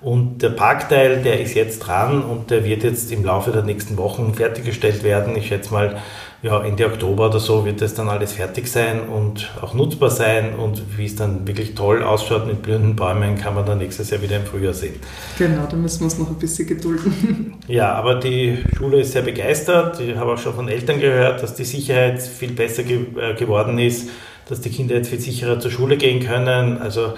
Und 0.00 0.42
der 0.42 0.50
Parkteil, 0.50 1.22
der 1.22 1.40
ist 1.40 1.54
jetzt 1.54 1.78
dran 1.80 2.22
und 2.22 2.50
der 2.50 2.64
wird 2.64 2.84
jetzt 2.84 3.10
im 3.10 3.24
Laufe 3.24 3.50
der 3.50 3.62
nächsten 3.62 3.96
Wochen 3.96 4.34
fertiggestellt 4.34 5.02
werden. 5.02 5.34
Ich 5.36 5.48
schätze 5.48 5.72
mal, 5.72 5.96
ja, 6.42 6.62
Ende 6.62 6.86
Oktober 6.86 7.28
oder 7.28 7.40
so 7.40 7.64
wird 7.64 7.80
das 7.80 7.94
dann 7.94 8.08
alles 8.08 8.34
fertig 8.34 8.68
sein 8.68 9.08
und 9.08 9.50
auch 9.60 9.74
nutzbar 9.74 10.10
sein. 10.10 10.54
Und 10.54 10.98
wie 10.98 11.06
es 11.06 11.16
dann 11.16 11.46
wirklich 11.46 11.74
toll 11.74 12.02
ausschaut 12.02 12.46
mit 12.46 12.62
blühenden 12.62 12.94
Bäumen, 12.94 13.36
kann 13.36 13.54
man 13.54 13.64
dann 13.64 13.78
nächstes 13.78 14.10
Jahr 14.10 14.20
wieder 14.20 14.36
im 14.36 14.44
Frühjahr 14.44 14.74
sehen. 14.74 14.94
Genau, 15.38 15.66
da 15.68 15.76
müssen 15.76 16.00
wir 16.00 16.04
uns 16.04 16.18
noch 16.18 16.28
ein 16.28 16.38
bisschen 16.38 16.66
gedulden. 16.66 17.54
Ja, 17.68 17.94
aber 17.94 18.20
die 18.20 18.58
Schule 18.76 19.00
ist 19.00 19.12
sehr 19.12 19.22
begeistert. 19.22 19.98
Ich 19.98 20.14
habe 20.14 20.34
auch 20.34 20.38
schon 20.38 20.54
von 20.54 20.68
Eltern 20.68 21.00
gehört, 21.00 21.42
dass 21.42 21.56
die 21.56 21.64
Sicherheit 21.64 22.22
viel 22.22 22.52
besser 22.52 22.84
ge 22.84 23.06
äh, 23.18 23.34
geworden 23.34 23.80
ist, 23.80 24.08
dass 24.48 24.60
die 24.60 24.70
Kinder 24.70 24.94
jetzt 24.94 25.08
viel 25.08 25.18
sicherer 25.18 25.58
zur 25.58 25.72
Schule 25.72 25.96
gehen 25.96 26.24
können. 26.24 26.78
Also 26.78 27.14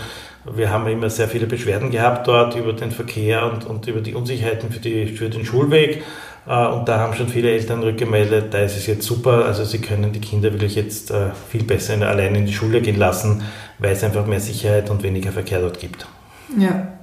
wir 0.55 0.71
haben 0.71 0.87
immer 0.87 1.11
sehr 1.11 1.29
viele 1.29 1.47
Beschwerden 1.47 1.91
gehabt 1.91 2.27
dort 2.27 2.57
über 2.57 2.73
den 2.73 2.91
Verkehr 2.91 3.51
und, 3.51 3.67
und 3.67 3.87
über 3.87 4.01
die 4.01 4.15
Unsicherheiten 4.15 4.71
für, 4.71 4.81
die, 4.81 5.07
für 5.07 5.29
den 5.29 5.45
Schulweg. 5.45 6.03
Äh, 6.47 6.67
und 6.67 6.89
da 6.89 6.99
haben 6.99 7.15
schon 7.15 7.29
viele 7.29 7.51
Eltern 7.51 7.83
rückgemeldet, 7.83 8.53
da 8.53 8.59
ist 8.59 8.77
es 8.77 8.87
jetzt 8.87 9.07
super. 9.07 9.45
Also 9.45 9.65
sie 9.65 9.81
können 9.81 10.13
die 10.13 10.21
Kinder 10.21 10.53
wirklich 10.53 10.75
jetzt 10.75 11.11
äh, 11.11 11.31
viel 11.51 11.65
besser 11.65 11.95
in, 11.95 12.03
allein 12.03 12.35
in 12.35 12.47
die 12.47 12.53
Schule 12.53 12.81
gehen 12.81 12.99
lassen, 12.99 13.43
weil 13.79 13.93
es 13.93 14.05
einfach 14.05 14.27
mehr 14.27 14.41
Sicherheit 14.41 14.91
und 14.91 15.03
weniger 15.03 15.33
Verkehr 15.33 15.61
dort 15.61 15.79
gibt. 15.79 16.07
Ja, 16.59 16.98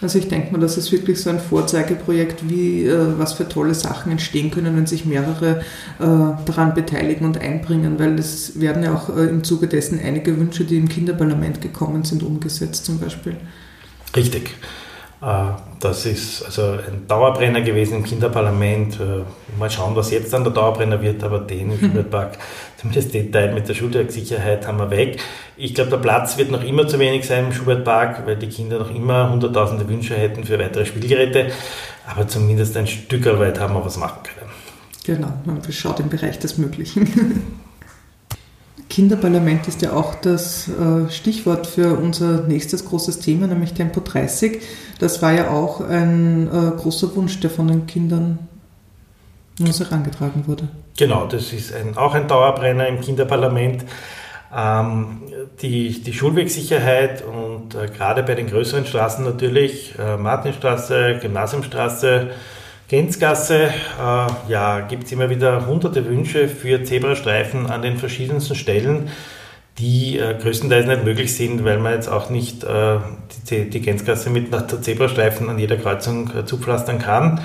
also 0.00 0.18
ich 0.18 0.28
denke 0.28 0.52
mal, 0.52 0.58
das 0.58 0.76
ist 0.76 0.92
wirklich 0.92 1.20
so 1.20 1.30
ein 1.30 1.40
Vorzeigeprojekt, 1.40 2.48
wie 2.48 2.84
äh, 2.84 3.18
was 3.18 3.34
für 3.34 3.48
tolle 3.48 3.74
Sachen 3.74 4.12
entstehen 4.12 4.50
können, 4.50 4.76
wenn 4.76 4.86
sich 4.86 5.04
mehrere 5.04 5.60
äh, 5.98 6.44
daran 6.44 6.74
beteiligen 6.74 7.26
und 7.26 7.38
einbringen, 7.38 7.98
weil 7.98 8.18
es 8.18 8.60
werden 8.60 8.82
ja 8.82 8.94
auch 8.94 9.16
äh, 9.16 9.26
im 9.26 9.44
Zuge 9.44 9.66
dessen 9.66 10.00
einige 10.00 10.36
Wünsche, 10.38 10.64
die 10.64 10.76
im 10.76 10.88
Kinderparlament 10.88 11.60
gekommen 11.60 12.04
sind, 12.04 12.22
umgesetzt 12.22 12.84
zum 12.84 12.98
Beispiel. 12.98 13.36
Richtig. 14.16 14.50
Äh, 15.22 15.52
das 15.80 16.06
ist 16.06 16.44
also 16.44 16.62
ein 16.72 17.06
Dauerbrenner 17.06 17.60
gewesen 17.60 17.98
im 17.98 18.04
Kinderparlament. 18.04 18.98
Äh, 19.00 19.58
mal 19.58 19.70
schauen, 19.70 19.94
was 19.96 20.10
jetzt 20.10 20.32
dann 20.32 20.44
der 20.44 20.52
Dauerbrenner 20.52 21.00
wird, 21.02 21.22
aber 21.22 21.40
den 21.40 21.72
im 21.72 21.92
Schulpark, 21.92 22.38
zumindest 22.76 23.14
den 23.14 23.30
Teil 23.32 23.52
mit 23.52 23.68
der 23.68 23.74
Schultagssicherheit 23.74 24.66
haben 24.66 24.78
wir 24.78 24.90
weg. 24.90 25.18
Ich 25.56 25.74
glaube, 25.74 25.90
der 25.90 25.98
Platz 25.98 26.36
wird 26.38 26.50
noch 26.50 26.62
immer 26.62 26.86
zu 26.86 26.98
wenig 26.98 27.26
sein 27.26 27.46
im 27.46 27.52
Schubertpark, 27.52 28.26
weil 28.26 28.36
die 28.36 28.48
Kinder 28.48 28.78
noch 28.78 28.94
immer 28.94 29.30
hunderttausende 29.30 29.88
Wünsche 29.88 30.14
hätten 30.14 30.44
für 30.44 30.58
weitere 30.58 30.86
Spielgeräte. 30.86 31.46
Aber 32.06 32.28
zumindest 32.28 32.76
ein 32.76 32.86
Stück 32.86 33.24
weit 33.38 33.58
haben 33.60 33.74
wir 33.74 33.84
was 33.84 33.96
machen 33.96 34.20
können. 34.22 34.50
Genau, 35.04 35.32
man 35.44 35.60
schaut 35.70 36.00
im 36.00 36.08
Bereich 36.08 36.38
des 36.38 36.58
Möglichen. 36.58 37.60
Kinderparlament 38.94 39.66
ist 39.66 39.82
ja 39.82 39.92
auch 39.92 40.14
das 40.14 40.68
äh, 40.68 41.10
Stichwort 41.10 41.66
für 41.66 41.98
unser 41.98 42.42
nächstes 42.42 42.84
großes 42.84 43.18
Thema, 43.18 43.48
nämlich 43.48 43.72
Tempo 43.72 43.98
30. 43.98 44.62
Das 45.00 45.20
war 45.20 45.32
ja 45.32 45.50
auch 45.50 45.80
ein 45.80 46.46
äh, 46.46 46.80
großer 46.80 47.16
Wunsch, 47.16 47.40
der 47.40 47.50
von 47.50 47.66
den 47.66 47.88
Kindern 47.88 48.38
uns 49.58 49.80
herangetragen 49.80 50.46
wurde. 50.46 50.68
Genau, 50.96 51.26
das 51.26 51.52
ist 51.52 51.74
ein, 51.74 51.96
auch 51.96 52.14
ein 52.14 52.28
Dauerbrenner 52.28 52.86
im 52.86 53.00
Kinderparlament. 53.00 53.84
Ähm, 54.56 55.22
die, 55.60 56.00
die 56.00 56.12
Schulwegsicherheit 56.12 57.24
und 57.24 57.74
äh, 57.74 57.88
gerade 57.88 58.22
bei 58.22 58.36
den 58.36 58.46
größeren 58.46 58.86
Straßen 58.86 59.24
natürlich, 59.24 59.98
äh, 59.98 60.16
Martinstraße, 60.16 61.18
Gymnasiumstraße, 61.20 62.30
Gänzgasse, 62.94 63.64
äh, 63.64 64.26
ja, 64.48 64.78
gibt 64.88 65.06
es 65.06 65.10
immer 65.12 65.28
wieder 65.28 65.66
hunderte 65.66 66.06
Wünsche 66.06 66.46
für 66.46 66.84
Zebrastreifen 66.84 67.66
an 67.66 67.82
den 67.82 67.96
verschiedensten 67.96 68.54
Stellen, 68.54 69.08
die 69.78 70.16
äh, 70.16 70.38
größtenteils 70.40 70.86
nicht 70.86 71.04
möglich 71.04 71.34
sind, 71.34 71.64
weil 71.64 71.78
man 71.80 71.94
jetzt 71.94 72.06
auch 72.06 72.30
nicht 72.30 72.62
äh, 72.62 72.98
die, 73.50 73.68
die 73.68 73.80
Gänzgasse 73.80 74.30
mit 74.30 74.52
nach 74.52 74.62
der 74.68 74.80
Zebrastreifen 74.80 75.50
an 75.50 75.58
jeder 75.58 75.76
Kreuzung 75.76 76.30
äh, 76.36 76.44
zupflastern 76.44 77.00
kann. 77.00 77.40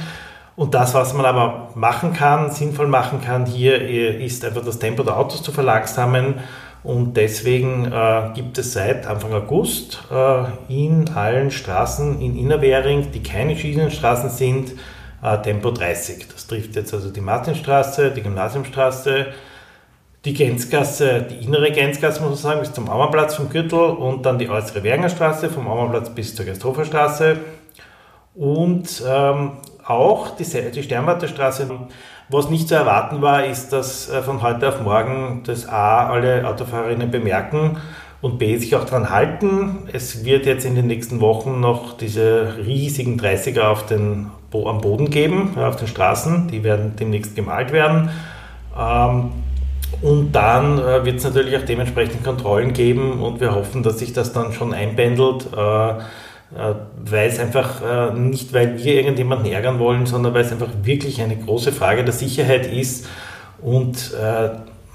Und 0.55 0.75
das, 0.75 0.93
was 0.93 1.15
man 1.15 1.25
aber 1.25 1.71
machen 1.73 2.13
kann, 2.13 2.51
sinnvoll 2.51 2.87
machen 2.87 3.19
kann, 3.19 3.47
hier 3.47 3.81
äh, 3.81 4.23
ist 4.23 4.45
einfach 4.45 4.63
das 4.63 4.77
Tempo 4.77 5.01
der 5.01 5.17
Autos 5.17 5.41
zu 5.41 5.51
verlangsamen. 5.51 6.35
Und 6.83 7.17
deswegen 7.17 7.91
äh, 7.91 8.29
gibt 8.35 8.59
es 8.59 8.73
seit 8.73 9.07
Anfang 9.07 9.33
August 9.33 10.03
äh, 10.11 10.43
in 10.67 11.09
allen 11.15 11.49
Straßen 11.49 12.21
in 12.21 12.37
Innerwähring, 12.37 13.07
die 13.11 13.23
keine 13.23 13.57
Schienenstraßen 13.57 14.29
sind, 14.29 14.73
Tempo 15.43 15.71
30. 15.71 16.27
Das 16.31 16.47
trifft 16.47 16.75
jetzt 16.75 16.93
also 16.93 17.09
die 17.09 17.21
Martinstraße, 17.21 18.11
die 18.11 18.21
Gymnasiumstraße, 18.21 19.27
die 20.25 20.33
Gänzgasse, 20.33 21.21
die 21.29 21.45
innere 21.45 21.71
Gänzgasse, 21.71 22.21
muss 22.21 22.29
man 22.29 22.37
sagen, 22.37 22.59
bis 22.61 22.73
zum 22.73 22.89
Aumannplatz 22.89 23.35
vom 23.35 23.49
Gürtel 23.49 23.79
und 23.79 24.25
dann 24.25 24.37
die 24.37 24.49
äußere 24.49 24.83
Wernerstraße 24.83 25.49
vom 25.49 25.67
Aumannplatz 25.67 26.09
bis 26.09 26.35
zur 26.35 26.45
Gersthoferstraße 26.45 27.37
und 28.35 29.03
ähm, 29.07 29.51
auch 29.85 30.35
die, 30.35 30.45
die 30.71 30.83
Sternwarterstraße. 30.83 31.69
Was 32.29 32.49
nicht 32.49 32.67
zu 32.67 32.75
erwarten 32.75 33.21
war, 33.21 33.45
ist, 33.45 33.73
dass 33.73 34.09
äh, 34.09 34.21
von 34.21 34.41
heute 34.41 34.69
auf 34.69 34.81
morgen 34.81 35.41
das 35.45 35.67
A 35.67 36.07
alle 36.07 36.47
Autofahrerinnen 36.47 37.09
bemerken 37.09 37.77
und 38.21 38.37
B 38.37 38.57
sich 38.57 38.75
auch 38.75 38.85
daran 38.85 39.09
halten. 39.09 39.89
Es 39.91 40.25
wird 40.25 40.45
jetzt 40.45 40.65
in 40.65 40.75
den 40.75 40.87
nächsten 40.87 41.21
Wochen 41.21 41.59
noch 41.59 41.97
diese 41.97 42.55
riesigen 42.57 43.19
30er 43.19 43.63
auf 43.63 43.85
den, 43.85 44.29
am 44.53 44.81
Boden 44.81 45.09
geben, 45.09 45.57
auf 45.57 45.75
den 45.75 45.87
Straßen. 45.87 46.47
Die 46.47 46.63
werden 46.63 46.95
demnächst 46.99 47.35
gemalt 47.35 47.71
werden. 47.71 48.09
Ähm, 48.77 49.31
und 50.01 50.31
dann 50.31 50.79
äh, 50.79 51.03
wird 51.03 51.17
es 51.17 51.23
natürlich 51.23 51.57
auch 51.57 51.65
dementsprechend 51.65 52.23
Kontrollen 52.23 52.73
geben 52.73 53.21
und 53.21 53.41
wir 53.41 53.53
hoffen, 53.53 53.83
dass 53.83 53.99
sich 53.99 54.13
das 54.13 54.31
dann 54.33 54.53
schon 54.53 54.73
einpendelt, 54.73 55.47
äh, 55.55 55.89
äh, 55.89 55.95
weil 57.05 57.29
es 57.29 57.39
einfach 57.39 58.13
nicht, 58.13 58.53
weil 58.53 58.83
wir 58.83 58.93
irgendjemanden 58.95 59.51
ärgern 59.51 59.79
wollen, 59.79 60.05
sondern 60.05 60.33
weil 60.33 60.43
es 60.43 60.51
einfach 60.51 60.69
wirklich 60.83 61.21
eine 61.21 61.35
große 61.35 61.71
Frage 61.71 62.03
der 62.03 62.13
Sicherheit 62.13 62.65
ist 62.71 63.07
und 63.61 64.13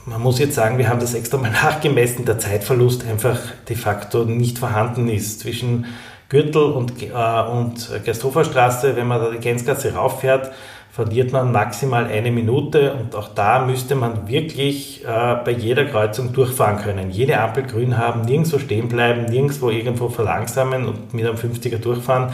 man 0.07 0.21
muss 0.21 0.39
jetzt 0.39 0.55
sagen, 0.55 0.77
wir 0.77 0.89
haben 0.89 1.01
das 1.01 1.15
extra 1.15 1.39
mal 1.39 1.51
nachgemessen, 1.63 2.25
der 2.25 2.39
Zeitverlust 2.39 3.07
einfach 3.07 3.39
de 3.69 3.77
facto 3.77 4.25
nicht 4.25 4.59
vorhanden 4.59 5.09
ist 5.09 5.41
zwischen 5.41 5.87
Gürtel 6.29 6.63
und, 6.63 7.03
äh, 7.03 7.07
und 7.51 7.91
Gersthoferstraße. 8.05 8.97
Wenn 8.97 9.07
man 9.07 9.21
da 9.21 9.31
die 9.31 9.39
Gänzgasse 9.39 9.95
rauffährt, 9.95 10.53
verliert 10.95 11.33
man 11.33 11.51
maximal 11.51 12.07
eine 12.07 12.31
Minute 12.31 12.95
und 12.95 13.17
auch 13.17 13.29
da 13.29 13.65
müsste 13.65 13.97
man 13.97 14.29
wirklich 14.29 15.05
äh, 15.05 15.37
bei 15.45 15.51
jeder 15.51 15.87
Kreuzung 15.87 16.33
durchfahren 16.33 16.79
können. 16.79 17.11
Jede 17.11 17.41
Ampel 17.41 17.65
grün 17.65 17.99
haben, 17.99 18.23
nirgendwo 18.23 18.61
stehen 18.61 18.89
bleiben, 18.89 19.25
nirgendwo 19.25 19.71
irgendwo 19.71 20.09
verlangsamen 20.09 20.87
und 20.87 21.13
mit 21.13 21.27
einem 21.27 21.37
50er 21.37 21.79
durchfahren. 21.79 22.33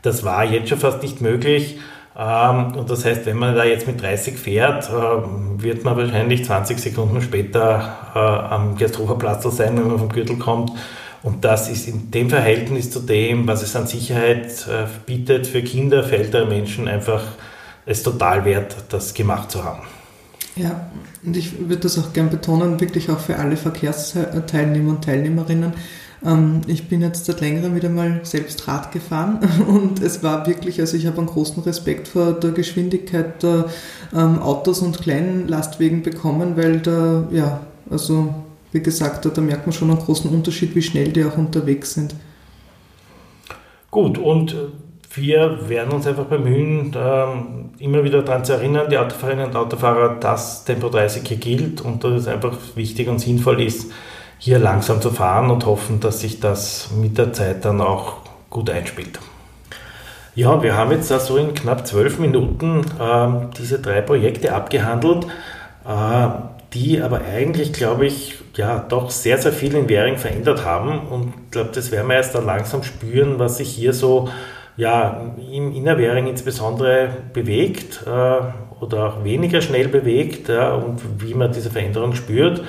Das 0.00 0.24
war 0.24 0.44
jetzt 0.44 0.70
schon 0.70 0.78
fast 0.78 1.02
nicht 1.02 1.20
möglich. 1.20 1.78
Ähm, 2.18 2.74
und 2.76 2.90
das 2.90 3.04
heißt, 3.04 3.26
wenn 3.26 3.36
man 3.36 3.54
da 3.54 3.64
jetzt 3.64 3.86
mit 3.86 4.00
30 4.00 4.38
fährt, 4.38 4.88
äh, 4.88 5.62
wird 5.62 5.84
man 5.84 5.96
wahrscheinlich 5.98 6.46
20 6.46 6.78
Sekunden 6.78 7.20
später 7.20 7.96
äh, 8.14 8.18
am 8.18 8.76
Gersthofer 8.76 9.18
sein, 9.50 9.76
wenn 9.76 9.86
man 9.86 9.98
vom 9.98 10.08
Gürtel 10.08 10.38
kommt. 10.38 10.72
Und 11.22 11.44
das 11.44 11.68
ist 11.68 11.88
in 11.88 12.10
dem 12.10 12.30
Verhältnis 12.30 12.90
zu 12.90 13.00
dem, 13.00 13.46
was 13.46 13.62
es 13.62 13.74
an 13.74 13.86
Sicherheit 13.86 14.66
äh, 14.68 14.86
bietet 15.06 15.46
für 15.46 15.62
Kinder, 15.62 16.04
für 16.04 16.16
ältere 16.16 16.46
Menschen, 16.46 16.86
einfach 16.86 17.22
es 17.86 18.02
total 18.02 18.44
wert, 18.44 18.76
das 18.90 19.14
gemacht 19.14 19.50
zu 19.50 19.64
haben. 19.64 19.82
Ja, 20.56 20.90
und 21.24 21.36
ich 21.36 21.58
würde 21.58 21.82
das 21.82 21.98
auch 21.98 22.12
gern 22.12 22.30
betonen, 22.30 22.80
wirklich 22.80 23.10
auch 23.10 23.20
für 23.20 23.36
alle 23.36 23.56
Verkehrsteilnehmer 23.56 24.90
und 24.90 25.04
Teilnehmerinnen. 25.04 25.72
Ähm, 26.24 26.60
ich 26.66 26.88
bin 26.88 27.00
jetzt 27.00 27.26
seit 27.26 27.40
längerem 27.40 27.74
wieder 27.74 27.88
mal 27.88 28.20
selbst 28.24 28.66
Rad 28.66 28.92
gefahren 28.92 29.38
und 29.66 30.02
es 30.02 30.22
war 30.22 30.46
wirklich, 30.46 30.80
also 30.80 30.96
ich 30.96 31.06
habe 31.06 31.18
einen 31.18 31.26
großen 31.26 31.62
Respekt 31.62 32.08
vor 32.08 32.32
der 32.32 32.50
Geschwindigkeit 32.50 33.42
der 33.42 33.66
ähm, 34.14 34.40
Autos 34.40 34.80
und 34.80 35.00
kleinen 35.00 35.48
Lastwegen 35.48 36.02
bekommen, 36.02 36.56
weil 36.56 36.80
da, 36.80 37.28
ja, 37.30 37.60
also 37.90 38.34
wie 38.72 38.80
gesagt, 38.80 39.24
da, 39.24 39.40
merkt 39.40 39.66
man 39.66 39.72
schon 39.72 39.90
einen 39.90 39.98
großen 39.98 40.30
Unterschied, 40.30 40.74
wie 40.74 40.82
schnell 40.82 41.12
die 41.12 41.24
auch 41.24 41.36
unterwegs 41.36 41.94
sind. 41.94 42.14
Gut, 43.90 44.18
und 44.18 44.54
wir 45.14 45.68
werden 45.68 45.92
uns 45.92 46.06
einfach 46.06 46.26
bemühen, 46.26 46.94
ähm, 46.96 47.70
immer 47.78 48.04
wieder 48.04 48.22
daran 48.22 48.44
zu 48.44 48.52
erinnern, 48.52 48.90
die 48.90 48.98
Autofahrerinnen 48.98 49.46
und 49.46 49.56
Autofahrer, 49.56 50.16
dass 50.20 50.64
Tempo 50.64 50.88
30 50.88 51.26
hier 51.26 51.38
gilt 51.38 51.80
und 51.80 52.04
dass 52.04 52.12
es 52.12 52.28
einfach 52.28 52.56
wichtig 52.74 53.08
und 53.08 53.18
sinnvoll 53.18 53.62
ist, 53.62 53.90
hier 54.38 54.58
langsam 54.58 55.00
zu 55.00 55.10
fahren 55.10 55.50
und 55.50 55.66
hoffen, 55.66 56.00
dass 56.00 56.20
sich 56.20 56.40
das 56.40 56.90
mit 57.00 57.16
der 57.16 57.32
Zeit 57.32 57.64
dann 57.64 57.80
auch 57.80 58.18
gut 58.50 58.70
einspielt. 58.70 59.18
Ja, 60.34 60.62
wir 60.62 60.76
haben 60.76 60.92
jetzt 60.92 61.10
also 61.10 61.36
in 61.36 61.54
knapp 61.54 61.86
zwölf 61.86 62.18
Minuten 62.18 62.84
äh, 63.00 63.28
diese 63.58 63.80
drei 63.80 64.02
Projekte 64.02 64.54
abgehandelt, 64.54 65.26
äh, 65.84 66.28
die 66.74 67.00
aber 67.00 67.22
eigentlich, 67.22 67.72
glaube 67.72 68.06
ich, 68.06 68.37
ja, 68.58 68.84
doch 68.88 69.10
sehr, 69.10 69.38
sehr 69.38 69.52
viel 69.52 69.74
in 69.74 69.88
Währing 69.88 70.18
verändert 70.18 70.64
haben. 70.64 71.06
Und 71.08 71.32
ich 71.44 71.50
glaube, 71.52 71.70
das 71.72 71.92
werden 71.92 72.08
wir 72.08 72.16
erst 72.16 72.34
dann 72.34 72.44
langsam 72.44 72.82
spüren, 72.82 73.38
was 73.38 73.58
sich 73.58 73.70
hier 73.70 73.92
so 73.92 74.28
ja, 74.76 75.32
im 75.52 75.72
Innerwähring 75.74 76.26
insbesondere 76.26 77.08
bewegt 77.32 78.00
äh, 78.04 78.80
oder 78.80 79.06
auch 79.06 79.24
weniger 79.24 79.60
schnell 79.60 79.88
bewegt 79.88 80.48
ja, 80.48 80.74
und 80.74 81.00
wie 81.22 81.34
man 81.34 81.52
diese 81.52 81.70
Veränderung 81.70 82.14
spürt. 82.14 82.64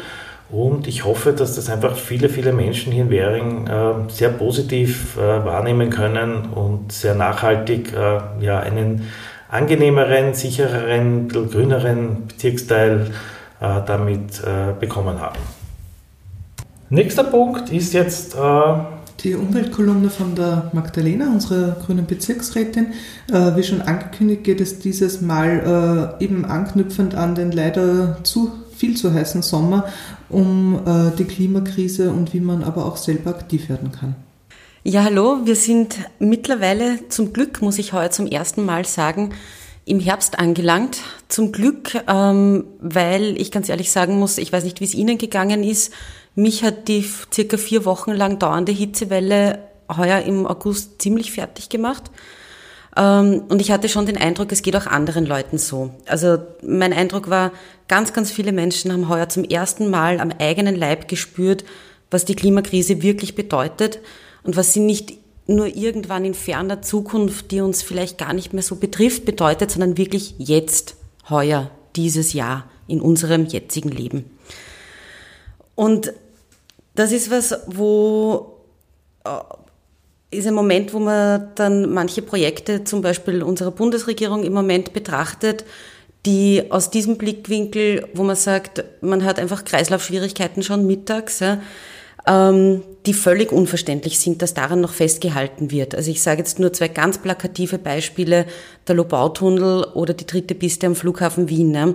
Und 0.52 0.88
ich 0.88 1.06
hoffe, 1.06 1.34
dass 1.34 1.56
das 1.56 1.70
einfach 1.70 1.96
viele, 1.96 2.30
viele 2.30 2.54
Menschen 2.54 2.92
hier 2.94 3.04
in 3.04 3.10
Währing 3.10 3.68
äh, 3.68 4.12
sehr 4.12 4.30
positiv 4.30 5.18
äh, 5.18 5.22
wahrnehmen 5.22 5.90
können 5.90 6.50
und 6.54 6.92
sehr 6.92 7.16
nachhaltig 7.16 7.94
äh, 7.94 8.44
ja, 8.44 8.60
einen 8.60 9.08
angenehmeren, 9.50 10.36
sichereren, 10.36 11.30
grüneren 11.30 12.28
Bezirksteil 12.28 13.08
äh, 13.60 13.82
damit 13.86 14.40
äh, 14.44 14.74
bekommen 14.80 15.20
haben. 15.20 15.59
Nächster 16.92 17.24
Punkt 17.24 17.70
ist 17.70 17.94
jetzt 17.94 18.34
äh, 18.34 18.74
die 19.24 19.36
Umweltkolumne 19.36 20.10
von 20.10 20.34
der 20.34 20.72
Magdalena, 20.74 21.28
unserer 21.28 21.76
grünen 21.86 22.08
Bezirksrätin. 22.08 22.94
Äh, 23.32 23.56
wie 23.56 23.62
schon 23.62 23.82
angekündigt, 23.82 24.44
geht 24.44 24.60
es 24.60 24.80
dieses 24.80 25.22
Mal 25.22 26.18
äh, 26.20 26.24
eben 26.24 26.46
anknüpfend 26.46 27.14
an 27.14 27.36
den 27.36 27.52
leider 27.52 28.24
zu 28.24 28.52
viel 28.76 28.98
zu 28.98 29.14
heißen 29.14 29.44
Sommer 29.44 29.86
um 30.30 30.82
äh, 30.86 31.16
die 31.16 31.26
Klimakrise 31.26 32.12
und 32.12 32.34
wie 32.34 32.40
man 32.40 32.64
aber 32.64 32.86
auch 32.86 32.98
selber 32.98 33.32
aktiv 33.32 33.70
werden 33.70 33.92
kann. 33.92 34.16
Ja, 34.84 35.04
hallo, 35.04 35.42
wir 35.44 35.56
sind 35.56 35.98
mittlerweile 36.20 37.10
zum 37.10 37.34
Glück, 37.34 37.62
muss 37.62 37.78
ich 37.78 37.94
heute 37.94 38.12
zum 38.12 38.28
ersten 38.28 38.66
Mal 38.66 38.86
sagen, 38.86 39.32
im 39.86 40.00
Herbst 40.00 40.38
angelangt. 40.38 41.02
Zum 41.30 41.52
Glück, 41.52 41.96
ähm, 42.08 42.66
weil 42.80 43.40
ich 43.42 43.52
ganz 43.52 43.70
ehrlich 43.70 43.92
sagen 43.92 44.20
muss, 44.20 44.38
ich 44.38 44.54
weiß 44.54 44.64
nicht, 44.64 44.80
wie 44.82 44.86
es 44.86 44.94
Ihnen 44.94 45.18
gegangen 45.18 45.64
ist. 45.64 45.92
Mich 46.36 46.64
hat 46.64 46.88
die 46.88 47.06
circa 47.34 47.58
vier 47.58 47.86
Wochen 47.86 48.12
lang 48.12 48.40
dauernde 48.40 48.72
Hitzewelle 48.72 49.60
heuer 49.96 50.22
im 50.22 50.46
August 50.46 51.02
ziemlich 51.02 51.32
fertig 51.32 51.70
gemacht. 51.70 52.12
Ähm, 52.96 53.44
und 53.50 53.62
ich 53.62 53.72
hatte 53.72 53.90
schon 53.90 54.06
den 54.06 54.18
Eindruck, 54.18 54.52
es 54.52 54.62
geht 54.62 54.76
auch 54.76 54.88
anderen 54.88 55.26
Leuten 55.26 55.58
so. 55.58 55.92
Also 56.06 56.38
mein 56.62 56.94
Eindruck 56.94 57.30
war, 57.30 57.52
ganz, 57.88 58.14
ganz 58.14 58.32
viele 58.32 58.52
Menschen 58.52 58.92
haben 58.92 59.10
heuer 59.10 59.30
zum 59.30 59.44
ersten 59.44 59.90
Mal 59.90 60.20
am 60.20 60.32
eigenen 60.40 60.76
Leib 60.76 61.08
gespürt, 61.08 61.64
was 62.12 62.26
die 62.26 62.36
Klimakrise 62.36 63.02
wirklich 63.02 63.36
bedeutet 63.36 64.00
und 64.44 64.58
was 64.58 64.74
sie 64.74 64.80
nicht 64.80 65.14
nur 65.48 65.68
irgendwann 65.76 66.26
in 66.26 66.36
ferner 66.36 66.82
Zukunft, 66.82 67.52
die 67.52 67.62
uns 67.62 67.82
vielleicht 67.82 68.18
gar 68.20 68.34
nicht 68.34 68.54
mehr 68.54 68.64
so 68.64 68.76
betrifft, 68.76 69.26
bedeutet, 69.26 69.72
sondern 69.72 69.98
wirklich 69.98 70.36
jetzt, 70.38 70.96
heuer, 71.30 71.72
dieses 71.96 72.34
Jahr, 72.34 72.70
in 72.88 73.02
unserem 73.02 73.46
jetzigen 73.46 73.90
Leben. 73.90 74.26
Und 75.80 76.12
das 76.96 77.14
ist 77.14 77.32
was, 77.32 77.58
wo 77.68 78.58
äh, 79.24 79.30
ist 80.38 80.46
ein 80.46 80.54
Moment, 80.54 80.94
wo 80.94 81.00
man 81.00 81.52
dann 81.56 81.94
manche 81.94 82.22
Projekte, 82.22 82.84
zum 82.84 83.02
Beispiel 83.02 83.42
unserer 83.42 83.72
Bundesregierung 83.72 84.44
im 84.44 84.52
Moment 84.52 84.92
betrachtet, 84.92 85.64
die 86.26 86.64
aus 86.70 86.90
diesem 86.90 87.18
Blickwinkel, 87.18 88.10
wo 88.14 88.24
man 88.24 88.36
sagt, 88.36 88.84
man 89.00 89.24
hat 89.24 89.40
einfach 89.40 89.64
Kreislaufschwierigkeiten 89.64 90.64
schon 90.64 90.86
mittags, 90.86 91.40
ja, 91.40 91.62
ähm, 92.28 92.84
die 93.06 93.14
völlig 93.14 93.54
unverständlich 93.54 94.20
sind, 94.20 94.42
dass 94.42 94.54
daran 94.54 94.82
noch 94.82 94.92
festgehalten 94.92 95.72
wird. 95.72 95.96
Also 95.96 96.12
ich 96.12 96.22
sage 96.22 96.40
jetzt 96.40 96.60
nur 96.60 96.74
zwei 96.74 96.90
ganz 96.90 97.20
plakative 97.20 97.78
Beispiele, 97.78 98.48
der 98.86 98.96
Lobautunnel 98.96 99.86
oder 99.94 100.14
die 100.14 100.26
dritte 100.28 100.56
Piste 100.56 100.88
am 100.88 100.96
Flughafen 100.96 101.48
Wien. 101.48 101.74
Ja. 101.74 101.94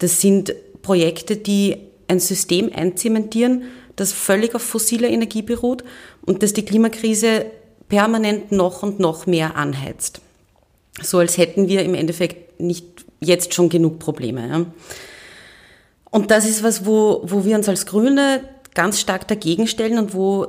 Das 0.00 0.20
sind 0.20 0.54
Projekte, 0.82 1.38
die 1.38 1.91
ein 2.12 2.20
System 2.20 2.70
einzementieren, 2.72 3.64
das 3.96 4.12
völlig 4.12 4.54
auf 4.54 4.62
fossiler 4.62 5.08
Energie 5.08 5.42
beruht 5.42 5.82
und 6.24 6.42
das 6.42 6.52
die 6.52 6.64
Klimakrise 6.64 7.46
permanent 7.88 8.52
noch 8.52 8.82
und 8.82 9.00
noch 9.00 9.26
mehr 9.26 9.56
anheizt. 9.56 10.20
So 11.00 11.18
als 11.18 11.38
hätten 11.38 11.68
wir 11.68 11.82
im 11.82 11.94
Endeffekt 11.94 12.60
nicht 12.60 13.04
jetzt 13.20 13.54
schon 13.54 13.68
genug 13.68 13.98
Probleme. 13.98 14.66
Und 16.10 16.30
das 16.30 16.46
ist 16.46 16.62
was, 16.62 16.84
wo, 16.86 17.22
wo 17.24 17.44
wir 17.44 17.56
uns 17.56 17.68
als 17.68 17.86
Grüne 17.86 18.42
ganz 18.74 19.00
stark 19.00 19.28
dagegen 19.28 19.66
stellen 19.66 19.98
und 19.98 20.14
wo 20.14 20.46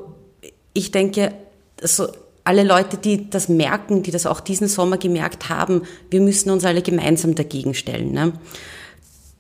ich 0.74 0.92
denke, 0.92 1.34
also 1.82 2.08
alle 2.44 2.64
Leute, 2.64 2.98
die 2.98 3.30
das 3.30 3.48
merken, 3.48 4.04
die 4.04 4.12
das 4.12 4.26
auch 4.26 4.40
diesen 4.40 4.68
Sommer 4.68 4.98
gemerkt 4.98 5.50
haben, 5.50 5.84
wir 6.10 6.20
müssen 6.20 6.50
uns 6.50 6.66
alle 6.66 6.82
gemeinsam 6.82 7.36
dagegen 7.36 7.74
stellen. 7.74 8.12
Ne? 8.12 8.34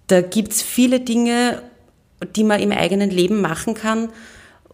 Da 0.07 0.21
gibt's 0.21 0.61
viele 0.61 0.99
Dinge, 1.01 1.61
die 2.35 2.43
man 2.43 2.59
im 2.59 2.71
eigenen 2.71 3.09
Leben 3.09 3.41
machen 3.41 3.73
kann, 3.73 4.09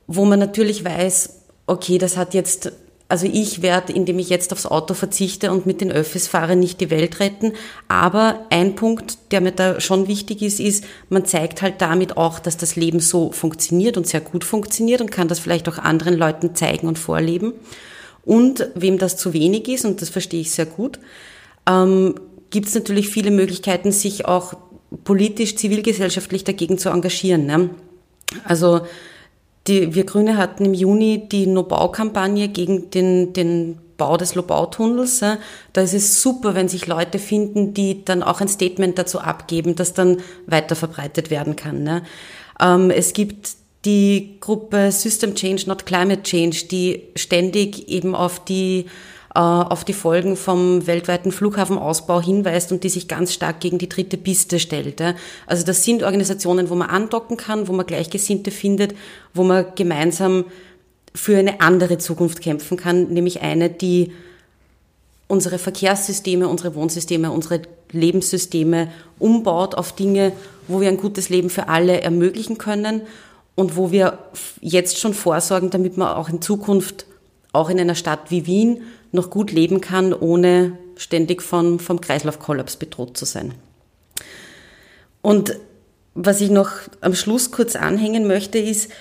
wo 0.07 0.25
man 0.25 0.39
natürlich 0.39 0.83
weiß, 0.83 1.41
okay, 1.67 1.97
das 1.97 2.17
hat 2.17 2.33
jetzt 2.33 2.71
also 3.09 3.25
ich 3.25 3.63
werde, 3.63 3.91
indem 3.91 4.19
ich 4.19 4.29
jetzt 4.29 4.53
aufs 4.53 4.67
Auto 4.67 4.93
verzichte 4.93 5.51
und 5.51 5.65
mit 5.65 5.81
den 5.81 5.91
Öffis 5.91 6.27
fahre, 6.27 6.55
nicht 6.55 6.79
die 6.79 6.91
Welt 6.91 7.19
retten. 7.19 7.53
Aber 7.87 8.45
ein 8.51 8.75
Punkt, 8.75 9.17
der 9.31 9.41
mir 9.41 9.51
da 9.51 9.81
schon 9.81 10.07
wichtig 10.07 10.43
ist, 10.43 10.59
ist, 10.59 10.85
man 11.09 11.25
zeigt 11.25 11.63
halt 11.63 11.81
damit 11.81 12.17
auch, 12.17 12.37
dass 12.37 12.55
das 12.55 12.75
Leben 12.75 12.99
so 12.99 13.31
funktioniert 13.31 13.97
und 13.97 14.05
sehr 14.05 14.21
gut 14.21 14.43
funktioniert 14.43 15.01
und 15.01 15.09
kann 15.09 15.27
das 15.27 15.39
vielleicht 15.39 15.67
auch 15.67 15.79
anderen 15.79 16.15
Leuten 16.15 16.53
zeigen 16.53 16.87
und 16.87 16.99
vorleben. 16.99 17.53
Und 18.25 18.69
wem 18.75 18.99
das 18.99 19.17
zu 19.17 19.33
wenig 19.33 19.67
ist, 19.67 19.85
und 19.85 20.03
das 20.03 20.09
verstehe 20.09 20.41
ich 20.41 20.51
sehr 20.51 20.67
gut, 20.67 20.99
ähm, 21.67 22.13
gibt 22.51 22.67
es 22.67 22.75
natürlich 22.75 23.09
viele 23.09 23.31
Möglichkeiten, 23.31 23.91
sich 23.91 24.25
auch 24.27 24.53
politisch, 25.03 25.55
zivilgesellschaftlich 25.55 26.43
dagegen 26.43 26.77
zu 26.77 26.89
engagieren. 26.89 27.45
Ne? 27.45 27.69
Also 28.43 28.81
die, 29.67 29.93
wir 29.93 30.05
Grüne 30.05 30.37
hatten 30.37 30.65
im 30.65 30.73
Juni 30.73 31.27
die 31.29 31.47
No-Bau-Kampagne 31.47 32.47
gegen 32.47 32.89
den, 32.89 33.33
den 33.33 33.77
Bau 33.97 34.17
des 34.17 34.33
Lobautunnels. 34.33 35.19
Da 35.73 35.81
ist 35.81 35.93
es 35.93 36.21
super, 36.21 36.55
wenn 36.55 36.69
sich 36.69 36.87
Leute 36.87 37.19
finden, 37.19 37.73
die 37.73 38.03
dann 38.03 38.23
auch 38.23 38.41
ein 38.41 38.47
Statement 38.47 38.97
dazu 38.97 39.19
abgeben, 39.19 39.75
das 39.75 39.93
dann 39.93 40.17
weiter 40.47 40.75
verbreitet 40.75 41.29
werden 41.29 41.55
kann. 41.55 41.83
Ne? 41.83 42.03
Ähm, 42.59 42.89
es 42.89 43.13
gibt 43.13 43.49
die 43.85 44.37
Gruppe 44.39 44.91
System 44.91 45.35
Change, 45.35 45.63
not 45.67 45.85
Climate 45.85 46.23
Change, 46.23 46.65
die 46.69 47.03
ständig 47.15 47.89
eben 47.89 48.15
auf 48.15 48.43
die 48.43 48.85
auf 49.35 49.85
die 49.85 49.93
Folgen 49.93 50.35
vom 50.35 50.87
weltweiten 50.87 51.31
Flughafenausbau 51.31 52.19
hinweist 52.21 52.71
und 52.71 52.83
die 52.83 52.89
sich 52.89 53.07
ganz 53.07 53.33
stark 53.33 53.59
gegen 53.59 53.77
die 53.77 53.87
dritte 53.87 54.17
Piste 54.17 54.59
stellt. 54.59 55.03
Also 55.45 55.63
das 55.63 55.83
sind 55.83 56.01
Organisationen, 56.01 56.69
wo 56.69 56.75
man 56.75 56.89
andocken 56.89 57.37
kann, 57.37 57.67
wo 57.67 57.73
man 57.73 57.85
Gleichgesinnte 57.85 58.49
findet, 58.49 58.95
wo 59.35 59.43
man 59.43 59.67
gemeinsam 59.75 60.45
für 61.13 61.37
eine 61.37 61.61
andere 61.61 61.97
Zukunft 61.99 62.41
kämpfen 62.41 62.77
kann, 62.77 63.09
nämlich 63.09 63.41
eine, 63.41 63.69
die 63.69 64.11
unsere 65.27 65.59
Verkehrssysteme, 65.59 66.47
unsere 66.47 66.73
Wohnsysteme, 66.73 67.31
unsere 67.31 67.61
Lebenssysteme 67.91 68.91
umbaut 69.19 69.75
auf 69.75 69.93
Dinge, 69.93 70.31
wo 70.67 70.81
wir 70.81 70.89
ein 70.89 70.97
gutes 70.97 71.29
Leben 71.29 71.49
für 71.49 71.69
alle 71.69 72.01
ermöglichen 72.01 72.57
können 72.57 73.01
und 73.55 73.75
wo 73.75 73.91
wir 73.91 74.17
jetzt 74.61 74.97
schon 74.99 75.13
vorsorgen, 75.13 75.69
damit 75.69 75.97
wir 75.97 76.17
auch 76.17 76.29
in 76.29 76.41
Zukunft, 76.41 77.05
auch 77.51 77.69
in 77.69 77.79
einer 77.79 77.95
Stadt 77.95 78.29
wie 78.29 78.45
Wien, 78.45 78.83
noch 79.11 79.29
gut 79.29 79.51
leben 79.51 79.81
kann, 79.81 80.13
ohne 80.13 80.77
ständig 80.95 81.41
von, 81.41 81.79
vom 81.79 82.01
Kreislaufkollaps 82.01 82.75
bedroht 82.75 83.17
zu 83.17 83.25
sein. 83.25 83.53
Und 85.21 85.55
was 86.13 86.41
ich 86.41 86.49
noch 86.49 86.71
am 87.01 87.15
Schluss 87.15 87.51
kurz 87.51 87.75
anhängen 87.75 88.27
möchte, 88.27 88.57
ist, 88.57 88.91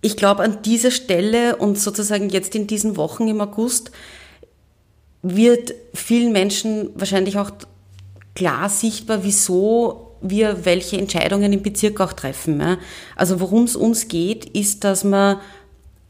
ich 0.00 0.16
glaube, 0.16 0.42
an 0.42 0.62
dieser 0.62 0.90
Stelle 0.90 1.56
und 1.56 1.78
sozusagen 1.78 2.28
jetzt 2.28 2.54
in 2.54 2.66
diesen 2.66 2.96
Wochen 2.96 3.28
im 3.28 3.40
August 3.40 3.92
wird 5.22 5.74
vielen 5.94 6.32
Menschen 6.32 6.90
wahrscheinlich 6.94 7.38
auch 7.38 7.52
klar 8.34 8.68
sichtbar, 8.68 9.22
wieso 9.22 10.16
wir 10.20 10.64
welche 10.64 10.98
Entscheidungen 10.98 11.52
im 11.52 11.62
Bezirk 11.62 12.00
auch 12.00 12.12
treffen. 12.12 12.78
Also 13.16 13.40
worum 13.40 13.64
es 13.64 13.76
uns 13.76 14.08
geht, 14.08 14.44
ist, 14.44 14.84
dass 14.84 15.04
man 15.04 15.40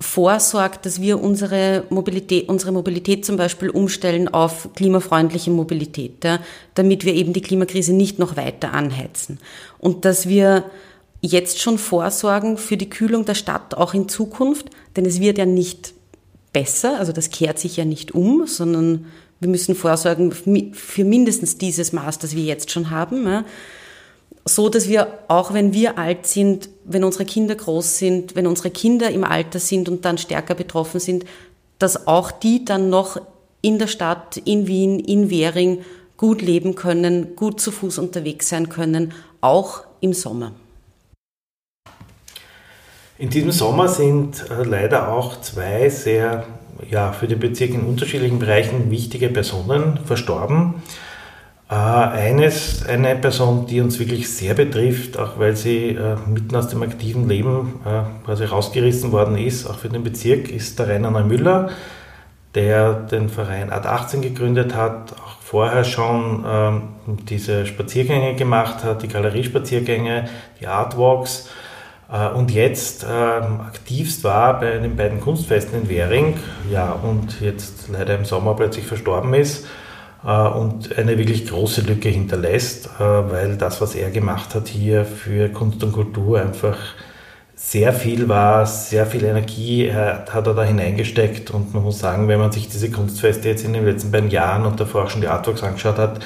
vorsorgt, 0.02 0.84
dass 0.84 1.00
wir 1.00 1.20
unsere 1.22 1.84
Mobilität, 1.88 2.48
unsere 2.48 2.72
Mobilität 2.72 3.24
zum 3.24 3.36
Beispiel 3.36 3.70
umstellen 3.70 4.28
auf 4.28 4.68
klimafreundliche 4.74 5.50
Mobilität, 5.50 6.24
ja, 6.24 6.40
damit 6.74 7.04
wir 7.04 7.14
eben 7.14 7.32
die 7.32 7.40
Klimakrise 7.40 7.92
nicht 7.92 8.18
noch 8.18 8.36
weiter 8.36 8.72
anheizen. 8.72 9.38
Und 9.78 10.04
dass 10.04 10.28
wir 10.28 10.64
jetzt 11.20 11.60
schon 11.60 11.78
vorsorgen 11.78 12.58
für 12.58 12.76
die 12.76 12.90
Kühlung 12.90 13.24
der 13.24 13.34
Stadt 13.34 13.74
auch 13.74 13.94
in 13.94 14.08
Zukunft, 14.08 14.70
denn 14.96 15.06
es 15.06 15.20
wird 15.20 15.38
ja 15.38 15.46
nicht 15.46 15.94
besser, 16.52 16.98
also 16.98 17.12
das 17.12 17.30
kehrt 17.30 17.58
sich 17.58 17.76
ja 17.76 17.84
nicht 17.84 18.12
um, 18.12 18.46
sondern 18.46 19.06
wir 19.40 19.48
müssen 19.48 19.74
vorsorgen 19.74 20.32
für 20.72 21.04
mindestens 21.04 21.58
dieses 21.58 21.92
Maß, 21.92 22.18
das 22.18 22.36
wir 22.36 22.42
jetzt 22.42 22.70
schon 22.70 22.90
haben. 22.90 23.26
Ja 23.26 23.44
so, 24.44 24.68
dass 24.68 24.88
wir, 24.88 25.18
auch 25.28 25.52
wenn 25.52 25.72
wir 25.72 25.98
alt 25.98 26.26
sind, 26.26 26.68
wenn 26.84 27.04
unsere 27.04 27.24
Kinder 27.24 27.54
groß 27.54 27.98
sind, 27.98 28.34
wenn 28.34 28.46
unsere 28.46 28.70
Kinder 28.70 29.10
im 29.10 29.24
Alter 29.24 29.58
sind 29.58 29.88
und 29.88 30.04
dann 30.04 30.18
stärker 30.18 30.54
betroffen 30.54 31.00
sind, 31.00 31.24
dass 31.78 32.06
auch 32.06 32.30
die 32.30 32.64
dann 32.64 32.90
noch 32.90 33.20
in 33.60 33.78
der 33.78 33.86
Stadt, 33.86 34.36
in 34.38 34.66
Wien, 34.66 34.98
in 34.98 35.30
Währing 35.30 35.78
gut 36.16 36.42
leben 36.42 36.74
können, 36.74 37.36
gut 37.36 37.60
zu 37.60 37.70
Fuß 37.70 37.98
unterwegs 37.98 38.48
sein 38.48 38.68
können, 38.68 39.12
auch 39.40 39.84
im 40.00 40.12
Sommer. 40.12 40.52
In 43.18 43.30
diesem 43.30 43.52
Sommer 43.52 43.88
sind 43.88 44.50
äh, 44.50 44.64
leider 44.64 45.12
auch 45.12 45.40
zwei 45.40 45.88
sehr 45.88 46.44
ja, 46.90 47.12
für 47.12 47.28
den 47.28 47.38
Bezirk 47.38 47.70
in 47.70 47.82
unterschiedlichen 47.82 48.38
Bereichen 48.38 48.90
wichtige 48.90 49.28
Personen 49.28 49.98
verstorben. 50.04 50.82
Äh, 51.72 51.74
eines, 51.74 52.84
eine 52.86 53.16
Person, 53.16 53.66
die 53.66 53.80
uns 53.80 53.98
wirklich 53.98 54.28
sehr 54.28 54.52
betrifft, 54.52 55.18
auch 55.18 55.38
weil 55.38 55.56
sie 55.56 55.88
äh, 55.88 56.16
mitten 56.26 56.54
aus 56.54 56.68
dem 56.68 56.82
aktiven 56.82 57.26
Leben 57.26 57.80
äh, 57.86 58.26
quasi 58.26 58.44
rausgerissen 58.44 59.10
worden 59.10 59.38
ist, 59.38 59.66
auch 59.66 59.78
für 59.78 59.88
den 59.88 60.04
Bezirk, 60.04 60.50
ist 60.50 60.78
der 60.78 60.88
Rainer 60.88 61.10
Neumüller, 61.10 61.70
der 62.54 62.92
den 62.92 63.30
Verein 63.30 63.72
Ad 63.72 63.88
18 63.88 64.20
gegründet 64.20 64.74
hat, 64.74 65.14
auch 65.14 65.40
vorher 65.40 65.84
schon 65.84 66.44
ähm, 66.46 66.82
diese 67.26 67.64
Spaziergänge 67.64 68.34
gemacht 68.34 68.84
hat, 68.84 69.02
die 69.02 69.08
Galeriespaziergänge, 69.08 70.28
die 70.60 70.66
Artwalks 70.66 71.48
äh, 72.12 72.28
und 72.36 72.50
jetzt 72.50 73.06
ähm, 73.10 73.62
aktivst 73.62 74.24
war 74.24 74.60
bei 74.60 74.76
den 74.76 74.94
beiden 74.94 75.22
Kunstfesten 75.22 75.80
in 75.80 75.88
Währing, 75.88 76.36
ja, 76.70 76.92
und 76.92 77.40
jetzt 77.40 77.88
leider 77.90 78.14
im 78.14 78.26
Sommer 78.26 78.52
plötzlich 78.56 78.84
verstorben 78.84 79.32
ist. 79.32 79.64
Äh, 80.24 80.48
und 80.48 80.96
eine 80.96 81.18
wirklich 81.18 81.46
große 81.46 81.82
Lücke 81.82 82.08
hinterlässt, 82.08 82.86
äh, 82.98 83.00
weil 83.00 83.56
das, 83.56 83.80
was 83.80 83.94
er 83.94 84.10
gemacht 84.10 84.54
hat 84.54 84.68
hier 84.68 85.04
für 85.04 85.48
Kunst 85.48 85.82
und 85.82 85.92
Kultur 85.92 86.40
einfach 86.40 86.76
sehr 87.54 87.92
viel 87.92 88.28
war, 88.28 88.66
sehr 88.66 89.06
viel 89.06 89.24
Energie 89.24 89.92
hat 89.92 90.34
er 90.34 90.54
da 90.54 90.64
hineingesteckt 90.64 91.52
und 91.52 91.72
man 91.74 91.84
muss 91.84 92.00
sagen, 92.00 92.26
wenn 92.26 92.40
man 92.40 92.50
sich 92.50 92.68
diese 92.68 92.90
Kunstfeste 92.90 93.48
jetzt 93.48 93.64
in 93.64 93.72
den 93.72 93.84
letzten 93.84 94.10
beiden 94.10 94.30
Jahren 94.30 94.66
und 94.66 94.80
davor 94.80 95.04
auch 95.04 95.10
schon 95.10 95.20
die 95.20 95.28
Artworks 95.28 95.62
angeschaut 95.62 95.96
hat, 95.96 96.20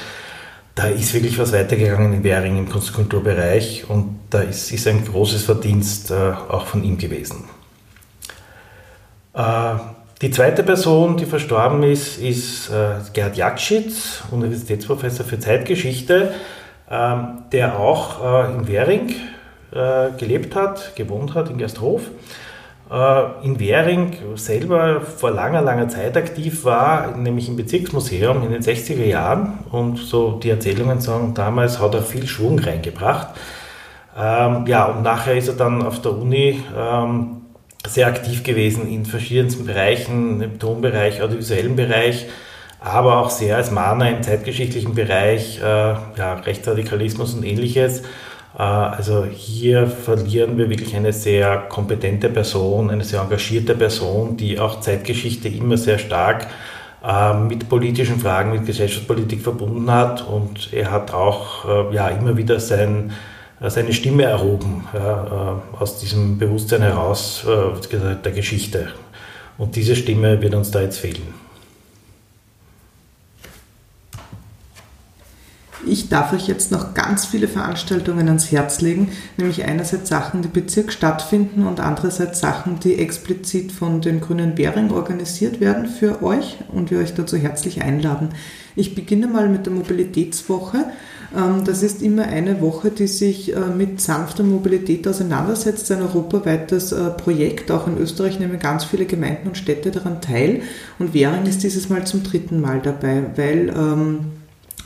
da 0.74 0.86
ist 0.86 1.12
wirklich 1.12 1.38
was 1.38 1.52
weitergegangen 1.52 2.14
in 2.14 2.24
Währing 2.24 2.56
im 2.56 2.68
Kunst- 2.70 2.88
und 2.88 2.96
Kulturbereich 2.96 3.84
und 3.88 4.18
da 4.30 4.40
ist, 4.40 4.72
ist 4.72 4.86
ein 4.86 5.04
großes 5.04 5.44
Verdienst 5.44 6.10
äh, 6.10 6.32
auch 6.48 6.66
von 6.66 6.82
ihm 6.82 6.96
gewesen. 6.96 7.44
Die 10.22 10.30
zweite 10.30 10.62
Person, 10.62 11.18
die 11.18 11.26
verstorben 11.26 11.82
ist, 11.82 12.16
ist 12.16 12.70
äh, 12.70 12.94
Gerhard 13.12 13.36
Jakschitz, 13.36 14.22
Universitätsprofessor 14.30 15.26
für 15.26 15.38
Zeitgeschichte, 15.38 16.32
ähm, 16.90 17.42
der 17.52 17.78
auch 17.78 18.24
äh, 18.24 18.54
in 18.54 18.66
Währing 18.66 19.10
äh, 19.72 20.16
gelebt 20.16 20.56
hat, 20.56 20.96
gewohnt 20.96 21.34
hat, 21.34 21.50
in 21.50 21.58
Gersthof. 21.58 22.02
In 23.42 23.58
Währing 23.58 24.12
selber 24.36 25.00
vor 25.00 25.32
langer, 25.32 25.60
langer 25.60 25.88
Zeit 25.88 26.16
aktiv 26.16 26.64
war, 26.64 27.16
nämlich 27.16 27.48
im 27.48 27.56
Bezirksmuseum 27.56 28.44
in 28.44 28.52
den 28.52 28.62
60er 28.62 29.04
Jahren. 29.04 29.58
Und 29.72 29.98
so 29.98 30.38
die 30.38 30.50
Erzählungen 30.50 31.00
sagen, 31.00 31.34
damals 31.34 31.80
hat 31.80 31.94
er 31.94 32.02
viel 32.02 32.28
Schwung 32.28 32.60
reingebracht. 32.60 33.30
Ähm, 34.16 34.68
ja, 34.68 34.84
und 34.84 35.02
nachher 35.02 35.36
ist 35.36 35.48
er 35.48 35.54
dann 35.54 35.82
auf 35.82 36.00
der 36.00 36.12
Uni 36.12 36.62
ähm, 36.78 37.45
sehr 37.88 38.06
aktiv 38.06 38.42
gewesen 38.42 38.88
in 38.88 39.04
verschiedensten 39.04 39.66
Bereichen, 39.66 40.40
im 40.40 40.58
Tonbereich, 40.58 41.22
audiovisuellen 41.22 41.76
Bereich, 41.76 42.26
aber 42.80 43.18
auch 43.18 43.30
sehr 43.30 43.56
als 43.56 43.70
Mahner 43.70 44.10
im 44.10 44.22
zeitgeschichtlichen 44.22 44.94
Bereich, 44.94 45.58
äh, 45.58 45.62
ja, 45.62 46.34
Rechtsradikalismus 46.44 47.34
und 47.34 47.44
ähnliches. 47.44 48.02
Äh, 48.58 48.62
also 48.62 49.24
hier 49.24 49.86
verlieren 49.86 50.58
wir 50.58 50.70
wirklich 50.70 50.94
eine 50.94 51.12
sehr 51.12 51.56
kompetente 51.68 52.28
Person, 52.28 52.90
eine 52.90 53.04
sehr 53.04 53.20
engagierte 53.20 53.74
Person, 53.74 54.36
die 54.36 54.58
auch 54.58 54.80
Zeitgeschichte 54.80 55.48
immer 55.48 55.76
sehr 55.76 55.98
stark 55.98 56.46
äh, 57.06 57.34
mit 57.34 57.68
politischen 57.68 58.18
Fragen, 58.18 58.52
mit 58.52 58.66
Gesellschaftspolitik 58.66 59.42
verbunden 59.42 59.90
hat. 59.90 60.26
Und 60.26 60.72
er 60.72 60.90
hat 60.90 61.12
auch 61.12 61.90
äh, 61.92 61.94
ja, 61.94 62.08
immer 62.08 62.36
wieder 62.36 62.60
sein, 62.60 63.12
seine 63.60 63.92
Stimme 63.92 64.24
erhoben 64.24 64.84
aus 65.78 65.98
diesem 65.98 66.38
Bewusstsein 66.38 66.82
heraus 66.82 67.44
der 67.46 68.32
Geschichte. 68.32 68.88
Und 69.58 69.76
diese 69.76 69.96
Stimme 69.96 70.40
wird 70.42 70.54
uns 70.54 70.70
da 70.70 70.82
jetzt 70.82 70.98
fehlen. 70.98 71.46
Ich 75.88 76.08
darf 76.08 76.32
euch 76.32 76.48
jetzt 76.48 76.72
noch 76.72 76.94
ganz 76.94 77.26
viele 77.26 77.46
Veranstaltungen 77.46 78.26
ans 78.26 78.50
Herz 78.50 78.80
legen, 78.80 79.12
nämlich 79.36 79.62
einerseits 79.64 80.08
Sachen, 80.08 80.42
die 80.42 80.48
Bezirk 80.48 80.92
stattfinden 80.92 81.64
und 81.64 81.78
andererseits 81.78 82.40
Sachen, 82.40 82.80
die 82.80 82.98
explizit 82.98 83.70
von 83.70 84.00
den 84.00 84.20
Grünen 84.20 84.58
Währing 84.58 84.90
organisiert 84.90 85.60
werden 85.60 85.86
für 85.86 86.24
euch 86.24 86.56
und 86.72 86.90
wir 86.90 86.98
euch 86.98 87.14
dazu 87.14 87.36
herzlich 87.36 87.82
einladen. 87.82 88.30
Ich 88.74 88.96
beginne 88.96 89.28
mal 89.28 89.48
mit 89.48 89.66
der 89.66 89.74
Mobilitätswoche. 89.74 90.86
Ähm, 91.36 91.64
das 91.64 91.82
ist 91.82 92.02
immer 92.02 92.24
eine 92.24 92.60
Woche, 92.60 92.90
die 92.90 93.06
sich 93.06 93.54
äh, 93.54 93.60
mit 93.76 94.00
sanfter 94.00 94.42
Mobilität 94.42 95.06
auseinandersetzt. 95.06 95.90
Ein 95.92 96.02
europaweites 96.02 96.92
äh, 96.92 97.10
Projekt. 97.10 97.70
Auch 97.70 97.86
in 97.86 97.98
Österreich 97.98 98.40
nehmen 98.40 98.58
ganz 98.58 98.84
viele 98.84 99.04
Gemeinden 99.04 99.48
und 99.48 99.58
Städte 99.58 99.90
daran 99.90 100.20
teil. 100.20 100.62
Und 100.98 101.14
Währing 101.14 101.46
ist 101.46 101.62
dieses 101.62 101.88
Mal 101.88 102.06
zum 102.06 102.22
dritten 102.22 102.60
Mal 102.60 102.80
dabei, 102.80 103.24
weil 103.36 103.68
ähm, 103.68 104.18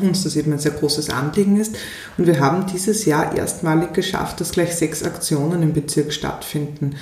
uns 0.01 0.25
das 0.25 0.37
eben 0.37 0.53
ein 0.53 0.59
sehr 0.59 0.73
großes 0.73 1.11
Anliegen 1.11 1.61
ist. 1.61 1.77
Und 2.19 2.27
wir 2.27 2.41
haben 2.41 2.67
dieses 2.67 3.05
Jahr 3.05 3.37
erstmalig 3.37 3.93
geschafft, 3.93 4.41
dass 4.41 4.53
gleich 4.53 4.75
sechs 4.75 5.03
Aktionen 5.03 5.63
im 5.63 5.73
Bezirk 5.73 6.13
stattfinden. 6.13 6.97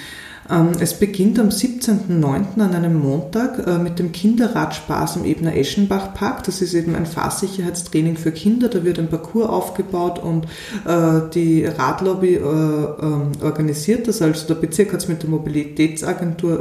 Ähm, 0.51 0.73
es 0.81 0.95
beginnt 0.95 1.39
am 1.39 1.49
17.09. 1.49 2.61
an 2.61 2.75
einem 2.75 2.99
Montag 2.99 3.67
äh, 3.67 3.79
mit 3.79 3.99
dem 3.99 4.13
Kinderradspaß 4.13 5.17
im 5.17 5.25
Ebner 5.25 5.55
Eschenbach 5.55 6.15
Park. 6.15 6.45
Das 6.45 6.63
ist 6.63 6.75
eben 6.75 6.95
ein 6.95 7.07
Fahrsicherheitstraining 7.07 8.17
für 8.17 8.33
Kinder. 8.33 8.69
Da 8.69 8.85
wird 8.85 8.99
ein 8.99 9.09
Parcours 9.09 9.49
aufgebaut 9.49 10.19
und 10.19 10.47
äh, 10.87 11.29
die 11.35 11.65
Radlobby 11.67 12.35
äh, 12.35 12.39
ähm, 12.39 13.33
organisiert 13.43 14.09
das. 14.09 14.23
Also 14.23 14.47
der 14.47 14.55
Bezirk 14.55 14.93
hat 14.93 15.01
es 15.01 15.09
mit 15.09 15.23
der 15.23 15.31
Mobilitätsagentur 15.31 16.59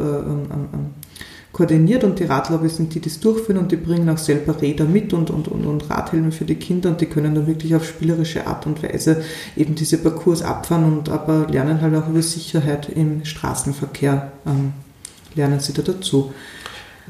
koordiniert 1.57 2.03
und 2.03 2.19
die 2.19 2.25
Radlobby 2.25 2.69
sind 2.69 2.93
die, 2.93 2.99
die 2.99 3.09
es 3.09 3.19
durchführen 3.19 3.57
und 3.57 3.71
die 3.71 3.77
bringen 3.77 4.07
auch 4.09 4.19
selber 4.19 4.61
Räder 4.61 4.85
mit 4.85 5.11
und, 5.11 5.31
und, 5.31 5.47
und, 5.47 5.65
und 5.65 5.89
Radhelme 5.89 6.31
für 6.31 6.45
die 6.45 6.53
Kinder 6.53 6.89
und 6.91 7.01
die 7.01 7.07
können 7.07 7.33
dann 7.33 7.47
wirklich 7.47 7.73
auf 7.73 7.83
spielerische 7.83 8.45
Art 8.45 8.67
und 8.67 8.83
Weise 8.83 9.23
eben 9.55 9.73
diese 9.73 9.97
Parcours 9.97 10.43
abfahren 10.43 10.83
und 10.83 11.09
aber 11.09 11.47
lernen 11.49 11.81
halt 11.81 11.95
auch 11.95 12.09
über 12.09 12.21
Sicherheit 12.21 12.89
im 12.89 13.25
Straßenverkehr, 13.25 14.33
ähm, 14.45 14.73
lernen 15.33 15.59
sie 15.59 15.73
da 15.73 15.81
dazu. 15.81 16.31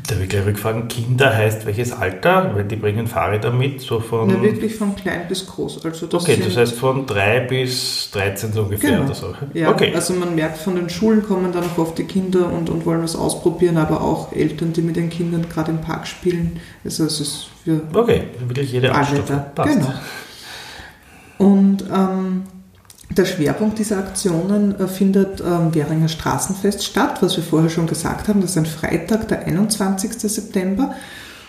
Da 0.06 0.16
will 0.16 0.24
ich 0.24 0.30
gleich 0.30 0.46
rückfragen, 0.46 0.88
Kinder 0.88 1.36
heißt 1.36 1.66
welches 1.66 1.92
Alter? 1.92 2.52
Weil 2.54 2.66
die 2.66 2.76
bringen 2.76 3.08
Fahrräder 3.08 3.52
mit, 3.52 3.82
so 3.82 4.00
von... 4.00 4.28
Na, 4.28 4.42
wirklich 4.42 4.76
von 4.76 4.96
klein 4.96 5.22
bis 5.28 5.48
groß. 5.48 5.84
Also 5.84 6.06
das 6.06 6.24
okay, 6.24 6.40
das 6.44 6.56
heißt 6.56 6.76
von 6.76 7.06
3 7.06 7.42
bis 7.42 8.12
13 8.12 8.54
so 8.54 8.64
ungefähr 8.64 8.92
genau. 8.92 9.06
oder 9.06 9.16
so. 9.16 9.34
Ja, 9.54 9.70
okay. 9.70 9.94
also 9.96 10.14
man 10.14 10.36
merkt, 10.36 10.60
von 10.60 10.76
den 10.76 10.90
Schulen 10.90 11.24
kommen 11.24 11.52
dann 11.52 11.64
auch 11.64 11.78
oft 11.78 11.98
die 11.98 12.04
Kinder 12.04 12.52
und, 12.52 12.70
und 12.70 12.86
wollen 12.86 13.02
was 13.02 13.16
ausprobieren, 13.16 13.78
aber 13.78 14.02
auch 14.02 14.32
Eltern, 14.34 14.72
die 14.74 14.82
mit 14.82 14.96
den 14.96 15.10
Kindern 15.10 15.48
gerade 15.50 15.72
im 15.72 15.82
Park 15.82 16.08
spielen. 16.08 16.60
Also 16.86 17.06
es 17.06 17.20
ist 17.20 17.50
für 17.64 17.82
Okay, 17.94 18.24
wirklich 18.48 18.72
jede 18.72 18.88
da. 18.90 19.64
Genau. 19.64 19.94
Und 21.38 21.84
ähm, 21.94 22.44
der 23.10 23.26
Schwerpunkt 23.26 23.80
dieser 23.80 23.98
Aktionen 24.00 24.80
äh, 24.80 24.88
findet 24.88 25.42
am 25.42 25.68
ähm, 25.68 25.76
Währinger 25.76 26.10
Straßenfest 26.10 26.84
statt, 26.84 27.22
was 27.22 27.38
wir 27.38 27.44
vorher 27.44 27.70
schon 27.70 27.88
gesagt 27.88 28.28
haben. 28.28 28.42
Das 28.42 28.52
ist 28.52 28.58
ein 28.58 28.66
Freitag, 28.66 29.28
der 29.28 29.46
21. 29.46 30.14
September. 30.14 30.96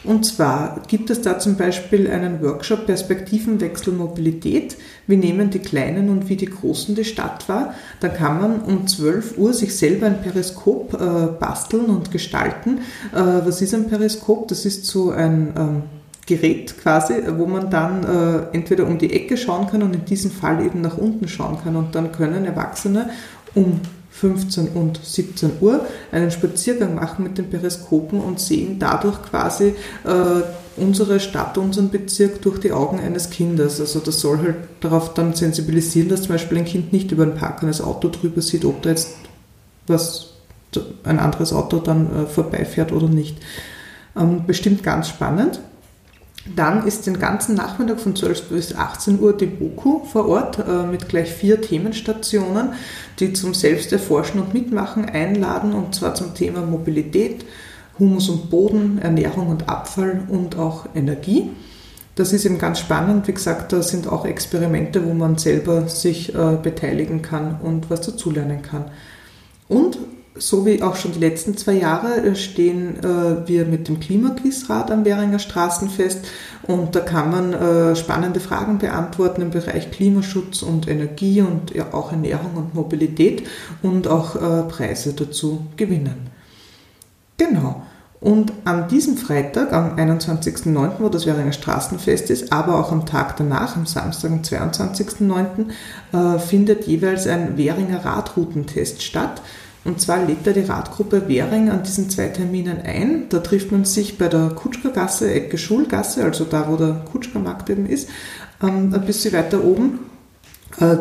Und 0.04 0.24
zwar 0.24 0.80
gibt 0.86 1.10
es 1.10 1.22
da 1.22 1.40
zum 1.40 1.56
Beispiel 1.56 2.08
einen 2.08 2.40
Workshop 2.40 2.86
Perspektivenwechsel 2.86 3.92
Mobilität. 3.92 4.76
Wie 5.08 5.16
nehmen 5.16 5.50
die 5.50 5.58
Kleinen 5.58 6.08
und 6.08 6.28
wie 6.28 6.36
die 6.36 6.46
Großen 6.46 6.94
die 6.94 7.04
Stadt 7.04 7.48
wahr? 7.48 7.74
Da 7.98 8.08
kann 8.08 8.40
man 8.40 8.60
um 8.60 8.86
12 8.86 9.36
Uhr 9.36 9.52
sich 9.52 9.76
selber 9.76 10.06
ein 10.06 10.22
Periskop 10.22 10.94
äh, 10.94 11.26
basteln 11.38 11.86
und 11.86 12.12
gestalten. 12.12 12.78
Äh, 13.12 13.20
was 13.44 13.60
ist 13.60 13.74
ein 13.74 13.88
Periskop? 13.88 14.46
Das 14.48 14.64
ist 14.64 14.86
so 14.86 15.10
ein 15.10 15.52
ähm, 15.56 15.82
Gerät 16.28 16.76
quasi, 16.78 17.14
wo 17.36 17.46
man 17.46 17.70
dann 17.70 18.04
äh, 18.04 18.54
entweder 18.54 18.86
um 18.86 18.98
die 18.98 19.12
Ecke 19.12 19.38
schauen 19.38 19.66
kann 19.66 19.82
und 19.82 19.94
in 19.94 20.04
diesem 20.04 20.30
Fall 20.30 20.64
eben 20.64 20.82
nach 20.82 20.98
unten 20.98 21.26
schauen 21.26 21.58
kann. 21.64 21.74
Und 21.74 21.94
dann 21.94 22.12
können 22.12 22.44
Erwachsene 22.44 23.08
um 23.54 23.80
15 24.10 24.68
und 24.68 25.00
17 25.02 25.52
Uhr 25.60 25.86
einen 26.12 26.30
Spaziergang 26.30 26.94
machen 26.94 27.22
mit 27.22 27.38
den 27.38 27.48
Periskopen 27.48 28.20
und 28.20 28.40
sehen 28.40 28.78
dadurch 28.78 29.22
quasi 29.22 29.74
äh, 30.04 30.42
unsere 30.76 31.18
Stadt, 31.18 31.56
unseren 31.56 31.88
Bezirk 31.88 32.42
durch 32.42 32.60
die 32.60 32.72
Augen 32.72 33.00
eines 33.00 33.30
Kindes. 33.30 33.80
Also 33.80 34.00
das 34.00 34.20
soll 34.20 34.38
halt 34.38 34.56
darauf 34.80 35.14
dann 35.14 35.34
sensibilisieren, 35.34 36.10
dass 36.10 36.22
zum 36.22 36.32
Beispiel 36.32 36.58
ein 36.58 36.64
Kind 36.66 36.92
nicht 36.92 37.10
über 37.10 37.22
ein 37.22 37.36
parkendes 37.36 37.80
Auto 37.80 38.08
drüber 38.08 38.42
sieht, 38.42 38.66
ob 38.66 38.82
da 38.82 38.90
jetzt 38.90 39.14
was 39.86 40.34
ein 41.04 41.18
anderes 41.18 41.54
Auto 41.54 41.78
dann 41.78 42.14
äh, 42.14 42.26
vorbeifährt 42.26 42.92
oder 42.92 43.08
nicht. 43.08 43.38
Ähm, 44.16 44.44
bestimmt 44.46 44.82
ganz 44.82 45.08
spannend. 45.08 45.60
Dann 46.54 46.86
ist 46.86 47.06
den 47.06 47.18
ganzen 47.18 47.54
Nachmittag 47.54 48.00
von 48.00 48.16
12 48.16 48.44
bis 48.44 48.74
18 48.74 49.20
Uhr 49.20 49.36
die 49.36 49.46
BOKU 49.46 50.04
vor 50.04 50.28
Ort 50.28 50.58
äh, 50.58 50.86
mit 50.86 51.08
gleich 51.08 51.30
vier 51.32 51.60
Themenstationen, 51.60 52.70
die 53.18 53.32
zum 53.32 53.54
Selbsterforschen 53.54 54.40
und 54.40 54.54
Mitmachen 54.54 55.04
einladen, 55.04 55.72
und 55.72 55.94
zwar 55.94 56.14
zum 56.14 56.34
Thema 56.34 56.62
Mobilität, 56.62 57.44
Humus 57.98 58.28
und 58.28 58.50
Boden, 58.50 58.98
Ernährung 58.98 59.48
und 59.48 59.68
Abfall 59.68 60.22
und 60.28 60.56
auch 60.56 60.86
Energie. 60.94 61.50
Das 62.14 62.32
ist 62.32 62.44
eben 62.44 62.58
ganz 62.58 62.80
spannend. 62.80 63.28
Wie 63.28 63.32
gesagt, 63.32 63.72
da 63.72 63.82
sind 63.82 64.08
auch 64.08 64.24
Experimente, 64.24 65.04
wo 65.06 65.14
man 65.14 65.38
selber 65.38 65.88
sich 65.88 66.34
äh, 66.34 66.56
beteiligen 66.60 67.22
kann 67.22 67.60
und 67.62 67.90
was 67.90 68.00
dazulernen 68.00 68.62
kann. 68.62 68.86
Und 69.68 69.98
so 70.38 70.66
wie 70.66 70.82
auch 70.82 70.96
schon 70.96 71.12
die 71.12 71.20
letzten 71.20 71.56
zwei 71.56 71.74
Jahre 71.74 72.16
äh, 72.22 72.36
stehen 72.36 72.96
äh, 73.02 73.46
wir 73.48 73.64
mit 73.64 73.88
dem 73.88 74.00
Klimaquizrat 74.00 74.90
am 74.90 75.04
Währinger 75.04 75.38
Straßenfest 75.38 76.26
und 76.62 76.94
da 76.94 77.00
kann 77.00 77.30
man 77.30 77.52
äh, 77.52 77.96
spannende 77.96 78.40
Fragen 78.40 78.78
beantworten 78.78 79.42
im 79.42 79.50
Bereich 79.50 79.90
Klimaschutz 79.90 80.62
und 80.62 80.88
Energie 80.88 81.42
und 81.42 81.72
auch 81.92 82.12
Ernährung 82.12 82.54
und 82.54 82.74
Mobilität 82.74 83.46
und 83.82 84.08
auch 84.08 84.68
Preise 84.68 85.12
dazu 85.12 85.66
gewinnen. 85.76 86.28
Genau. 87.36 87.82
Und 88.20 88.52
an 88.64 88.88
diesem 88.88 89.16
Freitag, 89.16 89.72
am 89.72 89.96
21.09., 89.96 90.94
wo 90.98 91.08
das 91.08 91.24
Währinger 91.26 91.52
Straßenfest 91.52 92.30
ist, 92.30 92.52
aber 92.52 92.80
auch 92.80 92.90
am 92.90 93.06
Tag 93.06 93.36
danach, 93.36 93.76
am 93.76 93.86
Samstag, 93.86 94.32
am 94.32 94.40
22.09., 94.40 95.66
äh, 96.12 96.38
findet 96.40 96.86
jeweils 96.88 97.28
ein 97.28 97.56
Währinger 97.56 98.04
Radroutentest 98.04 99.02
statt. 99.02 99.40
Und 99.88 100.02
zwar 100.02 100.22
lädt 100.22 100.46
da 100.46 100.52
die 100.52 100.60
Radgruppe 100.60 101.28
Währing 101.28 101.70
an 101.70 101.82
diesen 101.82 102.10
zwei 102.10 102.28
Terminen 102.28 102.82
ein. 102.82 103.30
Da 103.30 103.38
trifft 103.38 103.72
man 103.72 103.86
sich 103.86 104.18
bei 104.18 104.28
der 104.28 104.50
Kutschkergasse, 104.50 105.32
Ecke 105.32 105.56
Schulgasse, 105.56 106.24
also 106.24 106.44
da, 106.44 106.68
wo 106.68 106.76
der 106.76 107.06
Kutschkermarkt 107.10 107.70
eben 107.70 107.86
ist, 107.86 108.10
ähm, 108.62 108.92
ein 108.92 109.06
bisschen 109.06 109.32
weiter 109.32 109.64
oben 109.64 110.00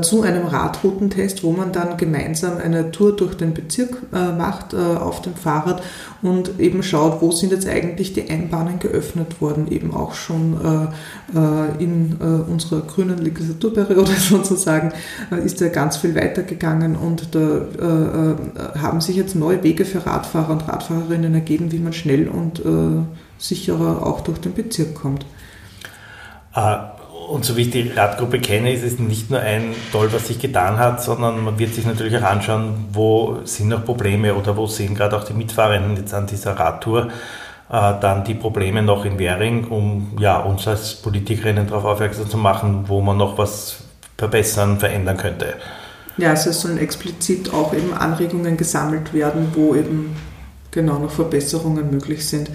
zu 0.01 0.23
einem 0.23 0.47
Radroutentest, 0.47 1.43
wo 1.43 1.51
man 1.51 1.71
dann 1.71 1.97
gemeinsam 1.97 2.57
eine 2.57 2.91
Tour 2.91 3.15
durch 3.15 3.35
den 3.35 3.53
Bezirk 3.53 3.97
äh, 4.11 4.31
macht 4.31 4.73
äh, 4.73 4.77
auf 4.77 5.21
dem 5.21 5.35
Fahrrad 5.35 5.83
und 6.23 6.59
eben 6.59 6.81
schaut, 6.81 7.21
wo 7.21 7.31
sind 7.31 7.51
jetzt 7.51 7.67
eigentlich 7.67 8.13
die 8.13 8.27
Einbahnen 8.27 8.79
geöffnet 8.79 9.39
worden, 9.39 9.71
eben 9.71 9.93
auch 9.93 10.13
schon 10.15 10.57
in 11.79 12.15
unserer 12.15 12.81
grünen 12.81 13.19
Legislaturperiode 13.19 14.13
sozusagen 14.17 14.93
ist 15.45 15.61
da 15.61 15.67
ganz 15.67 15.97
viel 15.97 16.15
weitergegangen 16.15 16.95
und 16.95 17.35
da 17.35 18.37
haben 18.81 18.99
sich 18.99 19.15
jetzt 19.15 19.35
neue 19.35 19.61
Wege 19.63 19.85
für 19.85 20.05
Radfahrer 20.05 20.49
und 20.49 20.67
Radfahrerinnen 20.67 21.35
ergeben, 21.35 21.71
wie 21.71 21.79
man 21.79 21.93
schnell 21.93 22.27
und 22.27 22.63
sicherer 23.37 24.05
auch 24.05 24.21
durch 24.21 24.39
den 24.39 24.53
Bezirk 24.53 24.95
kommt. 24.95 25.25
Ah 26.53 26.96
und 27.27 27.45
so 27.45 27.57
wie 27.57 27.63
ich 27.63 27.71
die 27.71 27.89
Radgruppe 27.89 28.39
kenne, 28.39 28.73
ist 28.73 28.83
es 28.83 28.99
nicht 28.99 29.29
nur 29.29 29.39
ein 29.39 29.75
Toll, 29.91 30.09
was 30.11 30.27
sich 30.27 30.39
getan 30.39 30.77
hat, 30.77 31.03
sondern 31.03 31.43
man 31.43 31.59
wird 31.59 31.73
sich 31.73 31.85
natürlich 31.85 32.17
auch 32.17 32.23
anschauen, 32.23 32.85
wo 32.93 33.39
sind 33.43 33.69
noch 33.69 33.83
Probleme 33.83 34.33
oder 34.33 34.55
wo 34.55 34.67
sehen 34.67 34.95
gerade 34.95 35.17
auch 35.17 35.23
die 35.23 35.33
Mitfahrenden 35.33 35.97
jetzt 35.97 36.13
an 36.13 36.27
dieser 36.27 36.53
Radtour 36.53 37.09
äh, 37.69 37.93
dann 37.99 38.23
die 38.23 38.33
Probleme 38.33 38.81
noch 38.81 39.03
in 39.03 39.19
Währing, 39.19 39.65
um 39.65 40.17
ja, 40.19 40.39
uns 40.39 40.67
als 40.67 40.95
Politikerinnen 40.95 41.67
darauf 41.67 41.83
aufmerksam 41.83 42.29
zu 42.29 42.37
machen, 42.37 42.85
wo 42.87 43.01
man 43.01 43.17
noch 43.17 43.37
was 43.37 43.77
verbessern, 44.17 44.79
verändern 44.79 45.17
könnte. 45.17 45.55
Ja, 46.17 46.31
also 46.31 46.49
es 46.49 46.61
sollen 46.61 46.77
explizit 46.77 47.53
auch 47.53 47.73
eben 47.73 47.93
Anregungen 47.93 48.57
gesammelt 48.57 49.13
werden, 49.13 49.49
wo 49.53 49.75
eben 49.75 50.15
genau 50.71 50.97
noch 50.97 51.11
Verbesserungen 51.11 51.91
möglich 51.91 52.27
sind. 52.27 52.49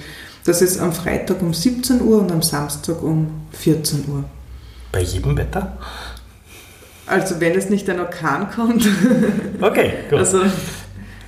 Das 0.45 0.63
ist 0.63 0.81
am 0.81 0.93
Freitag 0.93 1.41
um 1.43 1.55
17 1.55 2.01
Uhr 2.01 2.21
und 2.21 2.33
am 2.33 2.43
Samstag 2.43 3.03
um 3.03 3.29
14 3.53 4.05
Uhr. 4.09 4.25
Bei 4.93 5.01
jedem 5.01 5.37
Wetter? 5.37 5.77
Also 7.07 7.41
wenn 7.41 7.57
es 7.57 7.69
nicht 7.69 7.89
ein 7.91 7.99
Orkan 7.99 8.51
kommt. 8.51 8.87
Okay, 9.61 9.93
gut. 10.11 10.19
Also 10.19 10.41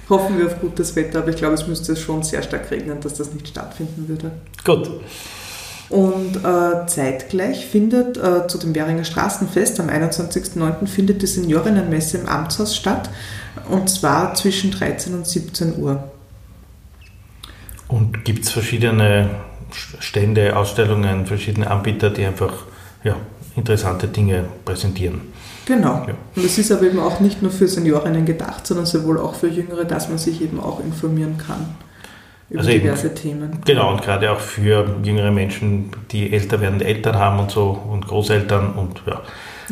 hoffen 0.08 0.38
wir 0.38 0.46
auf 0.46 0.60
gutes 0.60 0.96
Wetter, 0.96 1.20
aber 1.20 1.28
ich 1.28 1.36
glaube, 1.36 1.54
es 1.54 1.68
müsste 1.68 1.94
schon 1.94 2.24
sehr 2.24 2.42
stark 2.42 2.68
regnen, 2.70 3.00
dass 3.00 3.14
das 3.14 3.32
nicht 3.32 3.46
stattfinden 3.46 4.08
würde. 4.08 4.32
Gut. 4.64 4.90
Und 5.88 6.36
äh, 6.38 6.86
zeitgleich 6.86 7.66
findet 7.66 8.16
äh, 8.16 8.48
zu 8.48 8.58
dem 8.58 8.74
Währinger 8.74 9.04
Straßenfest 9.04 9.78
am 9.78 9.88
21.09. 9.88 10.86
findet 10.88 11.22
die 11.22 11.26
Seniorinnenmesse 11.26 12.18
im 12.18 12.28
Amtshaus 12.28 12.74
statt 12.74 13.08
und 13.68 13.88
zwar 13.88 14.34
zwischen 14.34 14.72
13 14.72 15.14
und 15.14 15.26
17 15.26 15.78
Uhr. 15.78 16.02
Und 17.86 18.24
gibt 18.24 18.44
es 18.44 18.50
verschiedene 18.50 19.30
Stände, 20.00 20.56
Ausstellungen, 20.56 21.26
verschiedene 21.26 21.70
Anbieter, 21.70 22.10
die 22.10 22.24
einfach 22.24 22.64
ja, 23.04 23.16
interessante 23.56 24.08
Dinge 24.08 24.44
präsentieren? 24.64 25.20
Genau. 25.66 26.04
Ja. 26.06 26.14
Und 26.36 26.44
es 26.44 26.58
ist 26.58 26.70
aber 26.72 26.82
eben 26.82 26.98
auch 26.98 27.20
nicht 27.20 27.40
nur 27.40 27.50
für 27.50 27.68
Seniorinnen 27.68 28.26
gedacht, 28.26 28.66
sondern 28.66 28.86
sowohl 28.86 29.18
auch 29.18 29.34
für 29.34 29.48
Jüngere, 29.48 29.84
dass 29.84 30.08
man 30.08 30.18
sich 30.18 30.42
eben 30.42 30.60
auch 30.60 30.80
informieren 30.80 31.38
kann 31.38 31.74
über 32.50 32.60
also 32.60 32.70
diverse 32.70 33.06
eben, 33.06 33.16
Themen. 33.16 33.58
Genau, 33.64 33.92
und 33.92 34.02
gerade 34.02 34.30
auch 34.30 34.40
für 34.40 34.96
jüngere 35.02 35.30
Menschen, 35.30 35.90
die 36.10 36.32
älter 36.32 36.60
werdende 36.60 36.84
Eltern 36.84 37.16
haben 37.16 37.40
und 37.40 37.50
so 37.50 37.70
und 37.90 38.06
Großeltern 38.06 38.74
und 38.74 39.02
ja. 39.06 39.22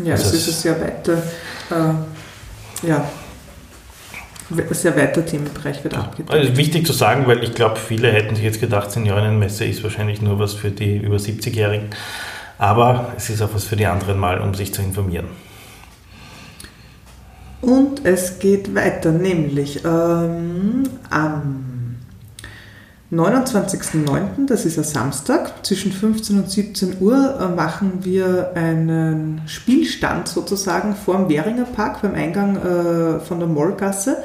Ja, 0.03 0.15
also 0.15 0.29
es 0.29 0.49
ist 0.49 0.49
ein 0.49 0.55
sehr 0.55 0.81
weiter, 0.81 1.23
äh, 1.71 2.87
ja, 2.89 3.05
sehr 4.71 4.97
weiter 4.97 5.25
Themenbereich 5.25 5.85
wird 5.85 5.97
abgedeckt. 5.97 6.31
Also 6.31 6.57
wichtig 6.57 6.87
zu 6.87 6.93
sagen, 6.93 7.27
weil 7.27 7.43
ich 7.43 7.55
glaube, 7.55 7.77
viele 7.77 8.11
hätten 8.11 8.35
sich 8.35 8.45
jetzt 8.45 8.61
gedacht, 8.61 8.91
Seniorinnenmesse 8.91 9.65
ist 9.65 9.83
wahrscheinlich 9.83 10.23
nur 10.23 10.39
was 10.39 10.55
für 10.55 10.71
die 10.71 10.97
über 10.97 11.17
70-Jährigen, 11.17 11.91
aber 12.63 13.15
es 13.17 13.29
ist 13.29 13.43
auch 13.43 13.53
was 13.55 13.65
für 13.65 13.75
die 13.75 13.87
anderen 13.87 14.21
mal, 14.21 14.41
um 14.41 14.55
sich 14.55 14.73
zu 14.73 14.83
informieren. 14.83 15.27
Und 17.61 18.07
es 18.07 18.39
geht 18.39 18.73
weiter, 18.73 19.11
nämlich 19.11 19.85
ähm, 19.85 20.85
am 21.11 21.97
29.09., 23.11 24.47
das 24.47 24.65
ist 24.65 24.79
ein 24.79 24.85
Samstag, 24.85 25.67
zwischen 25.67 25.91
15 25.91 26.39
und 26.39 26.51
17 26.53 27.01
Uhr 27.01 27.41
äh, 27.41 27.49
machen 27.53 28.05
wir 28.05 28.53
einen 28.55 29.43
Spielstand 29.47 30.29
sozusagen 30.29 30.95
vor 30.95 31.17
dem 31.17 31.29
Währinger 31.29 31.65
Park 31.65 32.03
beim 32.03 32.15
Eingang 32.15 32.57
äh, 32.59 33.19
von 33.19 33.41
der 33.41 33.49
Mollgasse. 33.49 34.19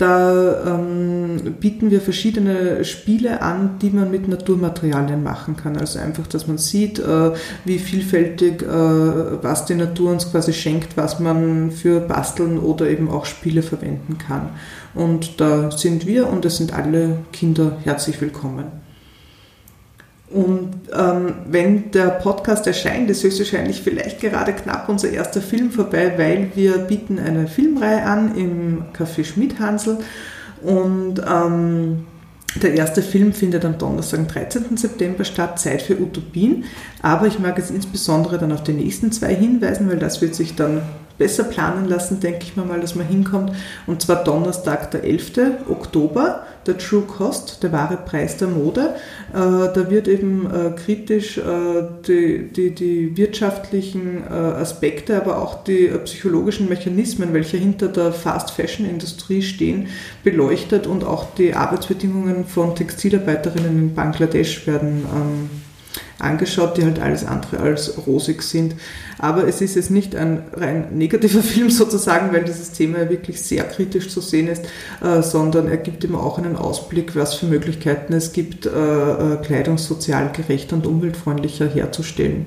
Da 0.00 0.64
ähm, 0.66 1.56
bieten 1.60 1.90
wir 1.90 2.00
verschiedene 2.00 2.86
Spiele 2.86 3.42
an, 3.42 3.78
die 3.82 3.90
man 3.90 4.10
mit 4.10 4.28
Naturmaterialien 4.28 5.22
machen 5.22 5.58
kann. 5.58 5.76
Also 5.76 5.98
einfach, 5.98 6.26
dass 6.26 6.46
man 6.46 6.56
sieht, 6.56 6.98
äh, 6.98 7.32
wie 7.66 7.78
vielfältig, 7.78 8.62
äh, 8.62 8.66
was 8.66 9.66
die 9.66 9.74
Natur 9.74 10.12
uns 10.12 10.30
quasi 10.30 10.54
schenkt, 10.54 10.96
was 10.96 11.20
man 11.20 11.70
für 11.70 12.00
Basteln 12.00 12.58
oder 12.58 12.88
eben 12.88 13.10
auch 13.10 13.26
Spiele 13.26 13.60
verwenden 13.60 14.16
kann. 14.16 14.48
Und 14.94 15.38
da 15.38 15.70
sind 15.70 16.06
wir 16.06 16.30
und 16.30 16.46
es 16.46 16.56
sind 16.56 16.72
alle 16.72 17.18
Kinder 17.30 17.76
herzlich 17.84 18.22
willkommen. 18.22 18.89
Und 20.30 20.70
ähm, 20.96 21.34
wenn 21.46 21.90
der 21.90 22.10
Podcast 22.10 22.66
erscheint, 22.66 23.10
ist 23.10 23.24
höchstwahrscheinlich 23.24 23.82
vielleicht 23.82 24.20
gerade 24.20 24.52
knapp 24.52 24.88
unser 24.88 25.10
erster 25.10 25.40
Film 25.40 25.72
vorbei, 25.72 26.12
weil 26.16 26.52
wir 26.54 26.78
bieten 26.78 27.18
eine 27.18 27.48
Filmreihe 27.48 28.04
an 28.04 28.36
im 28.36 28.84
Café 28.96 29.24
Schmidhansel 29.24 29.98
und 30.62 31.20
ähm, 31.28 32.06
der 32.62 32.74
erste 32.74 33.02
Film 33.02 33.32
findet 33.32 33.64
am 33.64 33.78
Donnerstag, 33.78 34.26
13. 34.28 34.76
September 34.76 35.24
statt, 35.24 35.60
Zeit 35.60 35.82
für 35.82 36.00
Utopien. 36.00 36.64
Aber 37.00 37.26
ich 37.26 37.38
mag 37.38 37.58
jetzt 37.58 37.70
insbesondere 37.70 38.38
dann 38.38 38.52
auf 38.52 38.64
die 38.64 38.72
nächsten 38.72 39.12
zwei 39.12 39.34
hinweisen, 39.34 39.88
weil 39.88 39.98
das 39.98 40.20
wird 40.20 40.34
sich 40.34 40.56
dann 40.56 40.82
besser 41.20 41.44
planen 41.44 41.86
lassen, 41.86 42.18
denke 42.18 42.44
ich 42.44 42.56
mir 42.56 42.64
mal, 42.64 42.80
dass 42.80 42.94
man 42.94 43.06
hinkommt. 43.06 43.52
Und 43.86 44.00
zwar 44.00 44.24
Donnerstag, 44.24 44.90
der 44.90 45.04
11. 45.04 45.68
Oktober, 45.68 46.46
der 46.66 46.78
True 46.78 47.02
Cost, 47.02 47.62
der 47.62 47.72
wahre 47.72 47.98
Preis 47.98 48.38
der 48.38 48.48
Mode. 48.48 48.94
Äh, 49.32 49.34
da 49.34 49.90
wird 49.90 50.08
eben 50.08 50.46
äh, 50.46 50.70
kritisch 50.70 51.36
äh, 51.36 51.42
die, 52.08 52.48
die, 52.48 52.74
die 52.74 53.16
wirtschaftlichen 53.16 54.26
Aspekte, 54.30 55.16
aber 55.16 55.42
auch 55.42 55.62
die 55.64 55.88
psychologischen 56.04 56.68
Mechanismen, 56.68 57.34
welche 57.34 57.58
hinter 57.58 57.88
der 57.88 58.12
Fast 58.12 58.52
Fashion 58.52 58.88
Industrie 58.88 59.42
stehen, 59.42 59.88
beleuchtet 60.24 60.86
und 60.86 61.04
auch 61.04 61.34
die 61.34 61.54
Arbeitsbedingungen 61.54 62.46
von 62.46 62.74
Textilarbeiterinnen 62.74 63.78
in 63.78 63.94
Bangladesch 63.94 64.66
werden 64.66 65.04
ähm, 65.14 65.50
angeschaut, 66.18 66.76
die 66.76 66.84
halt 66.84 67.00
alles 67.00 67.24
andere 67.24 67.60
als 67.60 68.06
rosig 68.06 68.42
sind. 68.42 68.74
Aber 69.18 69.46
es 69.46 69.60
ist 69.60 69.76
jetzt 69.76 69.90
nicht 69.90 70.14
ein 70.16 70.42
rein 70.52 70.88
negativer 70.92 71.42
Film 71.42 71.70
sozusagen, 71.70 72.32
weil 72.32 72.44
dieses 72.44 72.72
Thema 72.72 72.98
ja 72.98 73.10
wirklich 73.10 73.40
sehr 73.42 73.64
kritisch 73.64 74.08
zu 74.08 74.20
sehen 74.20 74.48
ist, 74.48 74.64
äh, 75.02 75.22
sondern 75.22 75.68
er 75.68 75.76
gibt 75.76 76.04
immer 76.04 76.22
auch 76.22 76.38
einen 76.38 76.56
Ausblick, 76.56 77.16
was 77.16 77.34
für 77.34 77.46
Möglichkeiten 77.46 78.12
es 78.12 78.32
gibt, 78.32 78.66
äh, 78.66 78.70
äh, 78.70 79.36
Kleidung 79.42 79.78
sozial 79.78 80.30
gerechter 80.32 80.76
und 80.76 80.86
umweltfreundlicher 80.86 81.68
herzustellen. 81.68 82.46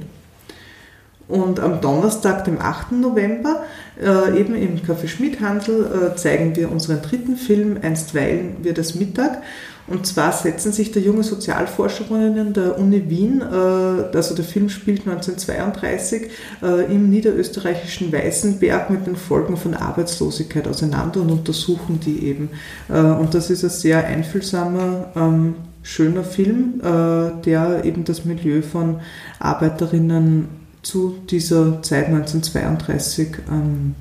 Und 1.28 1.60
am 1.60 1.80
Donnerstag, 1.80 2.44
dem 2.46 2.60
8. 2.60 2.92
November, 3.00 3.64
äh, 4.02 4.40
eben 4.40 4.56
im 4.56 4.82
Café 4.82 5.08
Schmidhandel, 5.08 6.12
äh, 6.12 6.16
zeigen 6.16 6.56
wir 6.56 6.70
unseren 6.70 7.02
dritten 7.02 7.38
Film, 7.38 7.78
Einstweilen 7.82 8.58
wird 8.64 8.78
es 8.78 8.96
Mittag. 8.96 9.42
Und 9.86 10.08
zwar 10.08 10.32
setzen 10.32 10.72
sich 10.72 10.92
da 10.92 11.00
junge 11.00 11.24
Sozialforscherinnen 11.24 12.54
der 12.54 12.80
Uni 12.80 13.10
Wien, 13.10 13.42
äh, 13.42 14.16
also 14.16 14.34
der 14.34 14.46
Film 14.46 14.70
spielt 14.70 15.06
1932, 15.06 16.30
äh, 16.62 16.94
im 16.94 17.10
niederösterreichischen 17.10 18.12
Weißenberg 18.14 18.90
mit 18.90 19.06
den 19.06 19.18
Folgen 19.18 19.58
von 19.58 19.74
Arbeitslosigkeit 19.74 20.68
auseinander 20.68 21.22
und 21.22 21.32
untersuchen 21.32 22.00
die 22.00 22.26
eben. 22.26 22.50
Äh, 22.88 23.02
und 23.02 23.34
das 23.34 23.50
ist 23.50 23.64
ein 23.64 23.70
sehr 23.70 24.06
einfühlsamer, 24.06 25.12
ähm, 25.16 25.56
schöner 25.86 26.24
Film, 26.24 26.80
der 26.82 27.84
eben 27.84 28.06
das 28.06 28.24
Milieu 28.24 28.62
von 28.62 29.02
Arbeiterinnen 29.40 30.48
zu 30.82 31.18
dieser 31.30 31.82
Zeit 31.82 32.06
1932 32.06 33.28
ähm, 33.52 33.96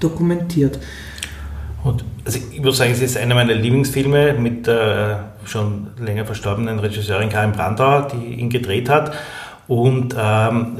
dokumentiert. 0.00 0.78
Und 1.88 2.04
also 2.26 2.38
ich 2.52 2.60
muss 2.60 2.76
sagen, 2.76 2.92
es 2.92 3.00
ist 3.00 3.16
einer 3.16 3.34
meiner 3.34 3.54
Lieblingsfilme 3.54 4.34
mit 4.34 4.66
der 4.66 5.32
schon 5.46 5.88
länger 5.98 6.26
verstorbenen 6.26 6.78
Regisseurin 6.78 7.30
Karin 7.30 7.52
Brandauer, 7.52 8.08
die 8.12 8.34
ihn 8.34 8.50
gedreht 8.50 8.90
hat. 8.90 9.12
Und 9.66 10.14
ähm, 10.18 10.78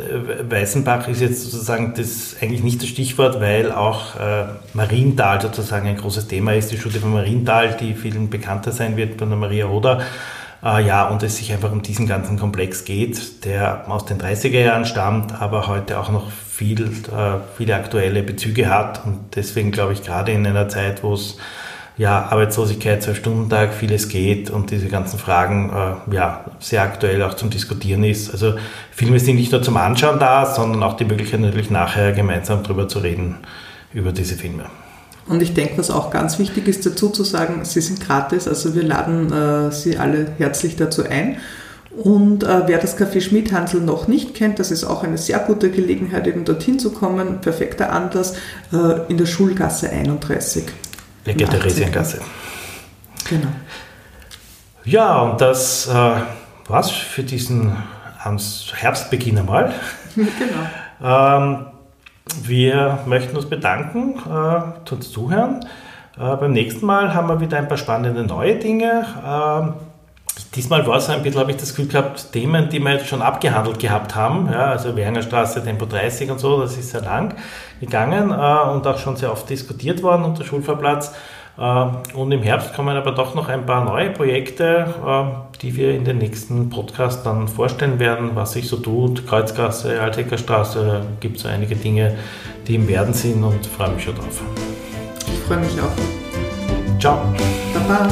Weißenbach 0.48 1.08
ist 1.08 1.20
jetzt 1.22 1.44
sozusagen 1.44 1.94
das 1.96 2.36
eigentlich 2.40 2.62
nicht 2.62 2.82
das 2.82 2.90
Stichwort, 2.90 3.40
weil 3.40 3.72
auch 3.72 4.16
äh, 4.16 4.44
Marienthal 4.74 5.40
sozusagen 5.40 5.88
ein 5.88 5.96
großes 5.96 6.28
Thema 6.28 6.52
ist. 6.52 6.72
Die 6.72 6.78
Studie 6.78 6.98
von 6.98 7.12
Marienthal, 7.12 7.76
die 7.78 7.94
vielen 7.94 8.28
bekannter 8.28 8.72
sein 8.72 8.98
wird 8.98 9.18
von 9.18 9.30
der 9.30 9.38
Maria 9.38 9.64
Roda. 9.64 10.02
Äh, 10.62 10.86
ja, 10.86 11.08
und 11.08 11.22
es 11.22 11.36
sich 11.36 11.52
einfach 11.52 11.72
um 11.72 11.80
diesen 11.80 12.06
ganzen 12.06 12.38
Komplex 12.38 12.84
geht, 12.84 13.46
der 13.46 13.90
aus 13.90 14.04
den 14.04 14.18
30er 14.18 14.60
Jahren 14.60 14.84
stammt, 14.84 15.40
aber 15.40 15.68
heute 15.68 15.98
auch 15.98 16.10
noch 16.10 16.30
viel, 16.58 16.82
äh, 16.82 17.38
viele 17.56 17.76
aktuelle 17.76 18.24
Bezüge 18.24 18.68
hat. 18.68 19.06
Und 19.06 19.36
deswegen 19.36 19.70
glaube 19.70 19.92
ich, 19.92 20.02
gerade 20.02 20.32
in 20.32 20.44
einer 20.44 20.68
Zeit, 20.68 21.04
wo 21.04 21.14
es 21.14 21.36
ja, 21.96 22.26
Arbeitslosigkeit, 22.30 23.00
Zwei-Stunden-Tag, 23.00 23.72
vieles 23.74 24.08
geht 24.08 24.50
und 24.50 24.72
diese 24.72 24.88
ganzen 24.88 25.20
Fragen 25.20 25.70
äh, 25.70 26.14
ja, 26.14 26.44
sehr 26.58 26.82
aktuell 26.82 27.22
auch 27.22 27.34
zum 27.34 27.50
Diskutieren 27.50 28.02
ist. 28.02 28.32
Also 28.32 28.54
Filme 28.90 29.20
sind 29.20 29.36
nicht 29.36 29.52
nur 29.52 29.62
zum 29.62 29.76
Anschauen 29.76 30.18
da, 30.18 30.46
sondern 30.46 30.82
auch 30.82 30.96
die 30.96 31.04
Möglichkeit 31.04 31.40
natürlich 31.40 31.70
nachher 31.70 32.12
gemeinsam 32.12 32.64
darüber 32.64 32.88
zu 32.88 32.98
reden, 32.98 33.36
über 33.92 34.10
diese 34.10 34.34
Filme. 34.34 34.64
Und 35.28 35.42
ich 35.42 35.54
denke, 35.54 35.78
was 35.78 35.90
auch 35.90 36.10
ganz 36.10 36.40
wichtig 36.40 36.66
ist 36.66 36.84
dazu 36.86 37.10
zu 37.10 37.22
sagen, 37.22 37.64
sie 37.64 37.80
sind 37.80 38.00
gratis, 38.00 38.48
also 38.48 38.74
wir 38.74 38.82
laden 38.82 39.32
äh, 39.32 39.70
Sie 39.70 39.96
alle 39.96 40.32
herzlich 40.38 40.74
dazu 40.74 41.04
ein. 41.04 41.36
Und 41.90 42.44
äh, 42.44 42.66
wer 42.66 42.78
das 42.78 42.98
Café 42.98 43.20
Schmidhansel 43.20 43.80
noch 43.80 44.08
nicht 44.08 44.34
kennt, 44.34 44.58
das 44.58 44.70
ist 44.70 44.84
auch 44.84 45.02
eine 45.02 45.18
sehr 45.18 45.38
gute 45.40 45.70
Gelegenheit, 45.70 46.26
eben 46.26 46.44
dorthin 46.44 46.78
zu 46.78 46.92
kommen. 46.92 47.40
Perfekter 47.40 47.92
Anlass 47.92 48.34
äh, 48.72 49.08
in 49.08 49.16
der 49.16 49.26
Schulgasse 49.26 49.90
31. 49.90 50.64
Ecke 51.24 51.44
Theresiengasse. 51.44 52.20
Genau. 53.28 53.48
Ja, 54.84 55.22
und 55.22 55.40
das 55.40 55.86
äh, 55.88 56.12
war's 56.68 56.90
für 56.90 57.22
diesen 57.22 57.72
Herbstbeginn 58.74 59.38
einmal. 59.38 59.74
genau. 60.14 60.28
Ähm, 61.00 61.66
wir 62.42 62.98
möchten 63.06 63.36
uns 63.36 63.48
bedanken 63.48 64.16
äh, 64.18 64.88
fürs 64.88 65.12
Zuhören. 65.12 65.60
Äh, 66.18 66.36
beim 66.36 66.52
nächsten 66.52 66.84
Mal 66.84 67.14
haben 67.14 67.28
wir 67.28 67.40
wieder 67.40 67.56
ein 67.56 67.68
paar 67.68 67.78
spannende 67.78 68.24
neue 68.24 68.56
Dinge. 68.56 69.04
Äh, 69.24 69.87
diesmal 70.58 70.84
war 70.88 70.96
es 70.96 71.08
ein 71.08 71.22
bisschen, 71.22 71.40
habe 71.40 71.52
ich 71.52 71.56
das 71.56 71.70
Gefühl 71.70 71.86
gehabt, 71.86 72.32
Themen, 72.32 72.68
die 72.68 72.80
wir 72.80 72.92
jetzt 72.92 73.06
schon 73.06 73.22
abgehandelt 73.22 73.78
gehabt 73.78 74.16
haben. 74.16 74.48
Ja, 74.50 74.72
also 74.72 74.96
Wernerstraße, 74.96 75.62
Tempo 75.62 75.86
30 75.86 76.32
und 76.32 76.40
so, 76.40 76.60
das 76.60 76.76
ist 76.76 76.90
sehr 76.90 77.02
lang 77.02 77.34
gegangen 77.80 78.32
äh, 78.32 78.70
und 78.70 78.84
auch 78.84 78.98
schon 78.98 79.14
sehr 79.16 79.30
oft 79.30 79.48
diskutiert 79.48 80.02
worden 80.02 80.24
unter 80.24 80.44
Schulfahrplatz. 80.44 81.14
Äh, 81.56 81.86
und 82.14 82.32
im 82.32 82.42
Herbst 82.42 82.74
kommen 82.74 82.96
aber 82.96 83.12
doch 83.12 83.36
noch 83.36 83.48
ein 83.48 83.66
paar 83.66 83.84
neue 83.84 84.10
Projekte, 84.10 84.92
äh, 85.06 85.58
die 85.62 85.76
wir 85.76 85.94
in 85.94 86.04
den 86.04 86.18
nächsten 86.18 86.70
Podcast 86.70 87.24
dann 87.24 87.46
vorstellen 87.46 88.00
werden, 88.00 88.30
was 88.34 88.54
sich 88.54 88.66
so 88.66 88.78
tut. 88.78 89.28
Kreuzgasse, 89.28 90.00
Altheckerstraße, 90.00 91.02
gibt 91.20 91.36
es 91.36 91.46
einige 91.46 91.76
Dinge, 91.76 92.16
die 92.66 92.74
im 92.74 92.88
Werden 92.88 93.14
sind 93.14 93.44
und 93.44 93.64
freue 93.64 93.90
mich 93.90 94.02
schon 94.02 94.16
drauf. 94.16 94.42
Ich 95.24 95.38
freue 95.46 95.58
mich 95.58 95.80
auch. 95.80 96.98
Ciao. 96.98 97.20
Baba. 97.74 98.08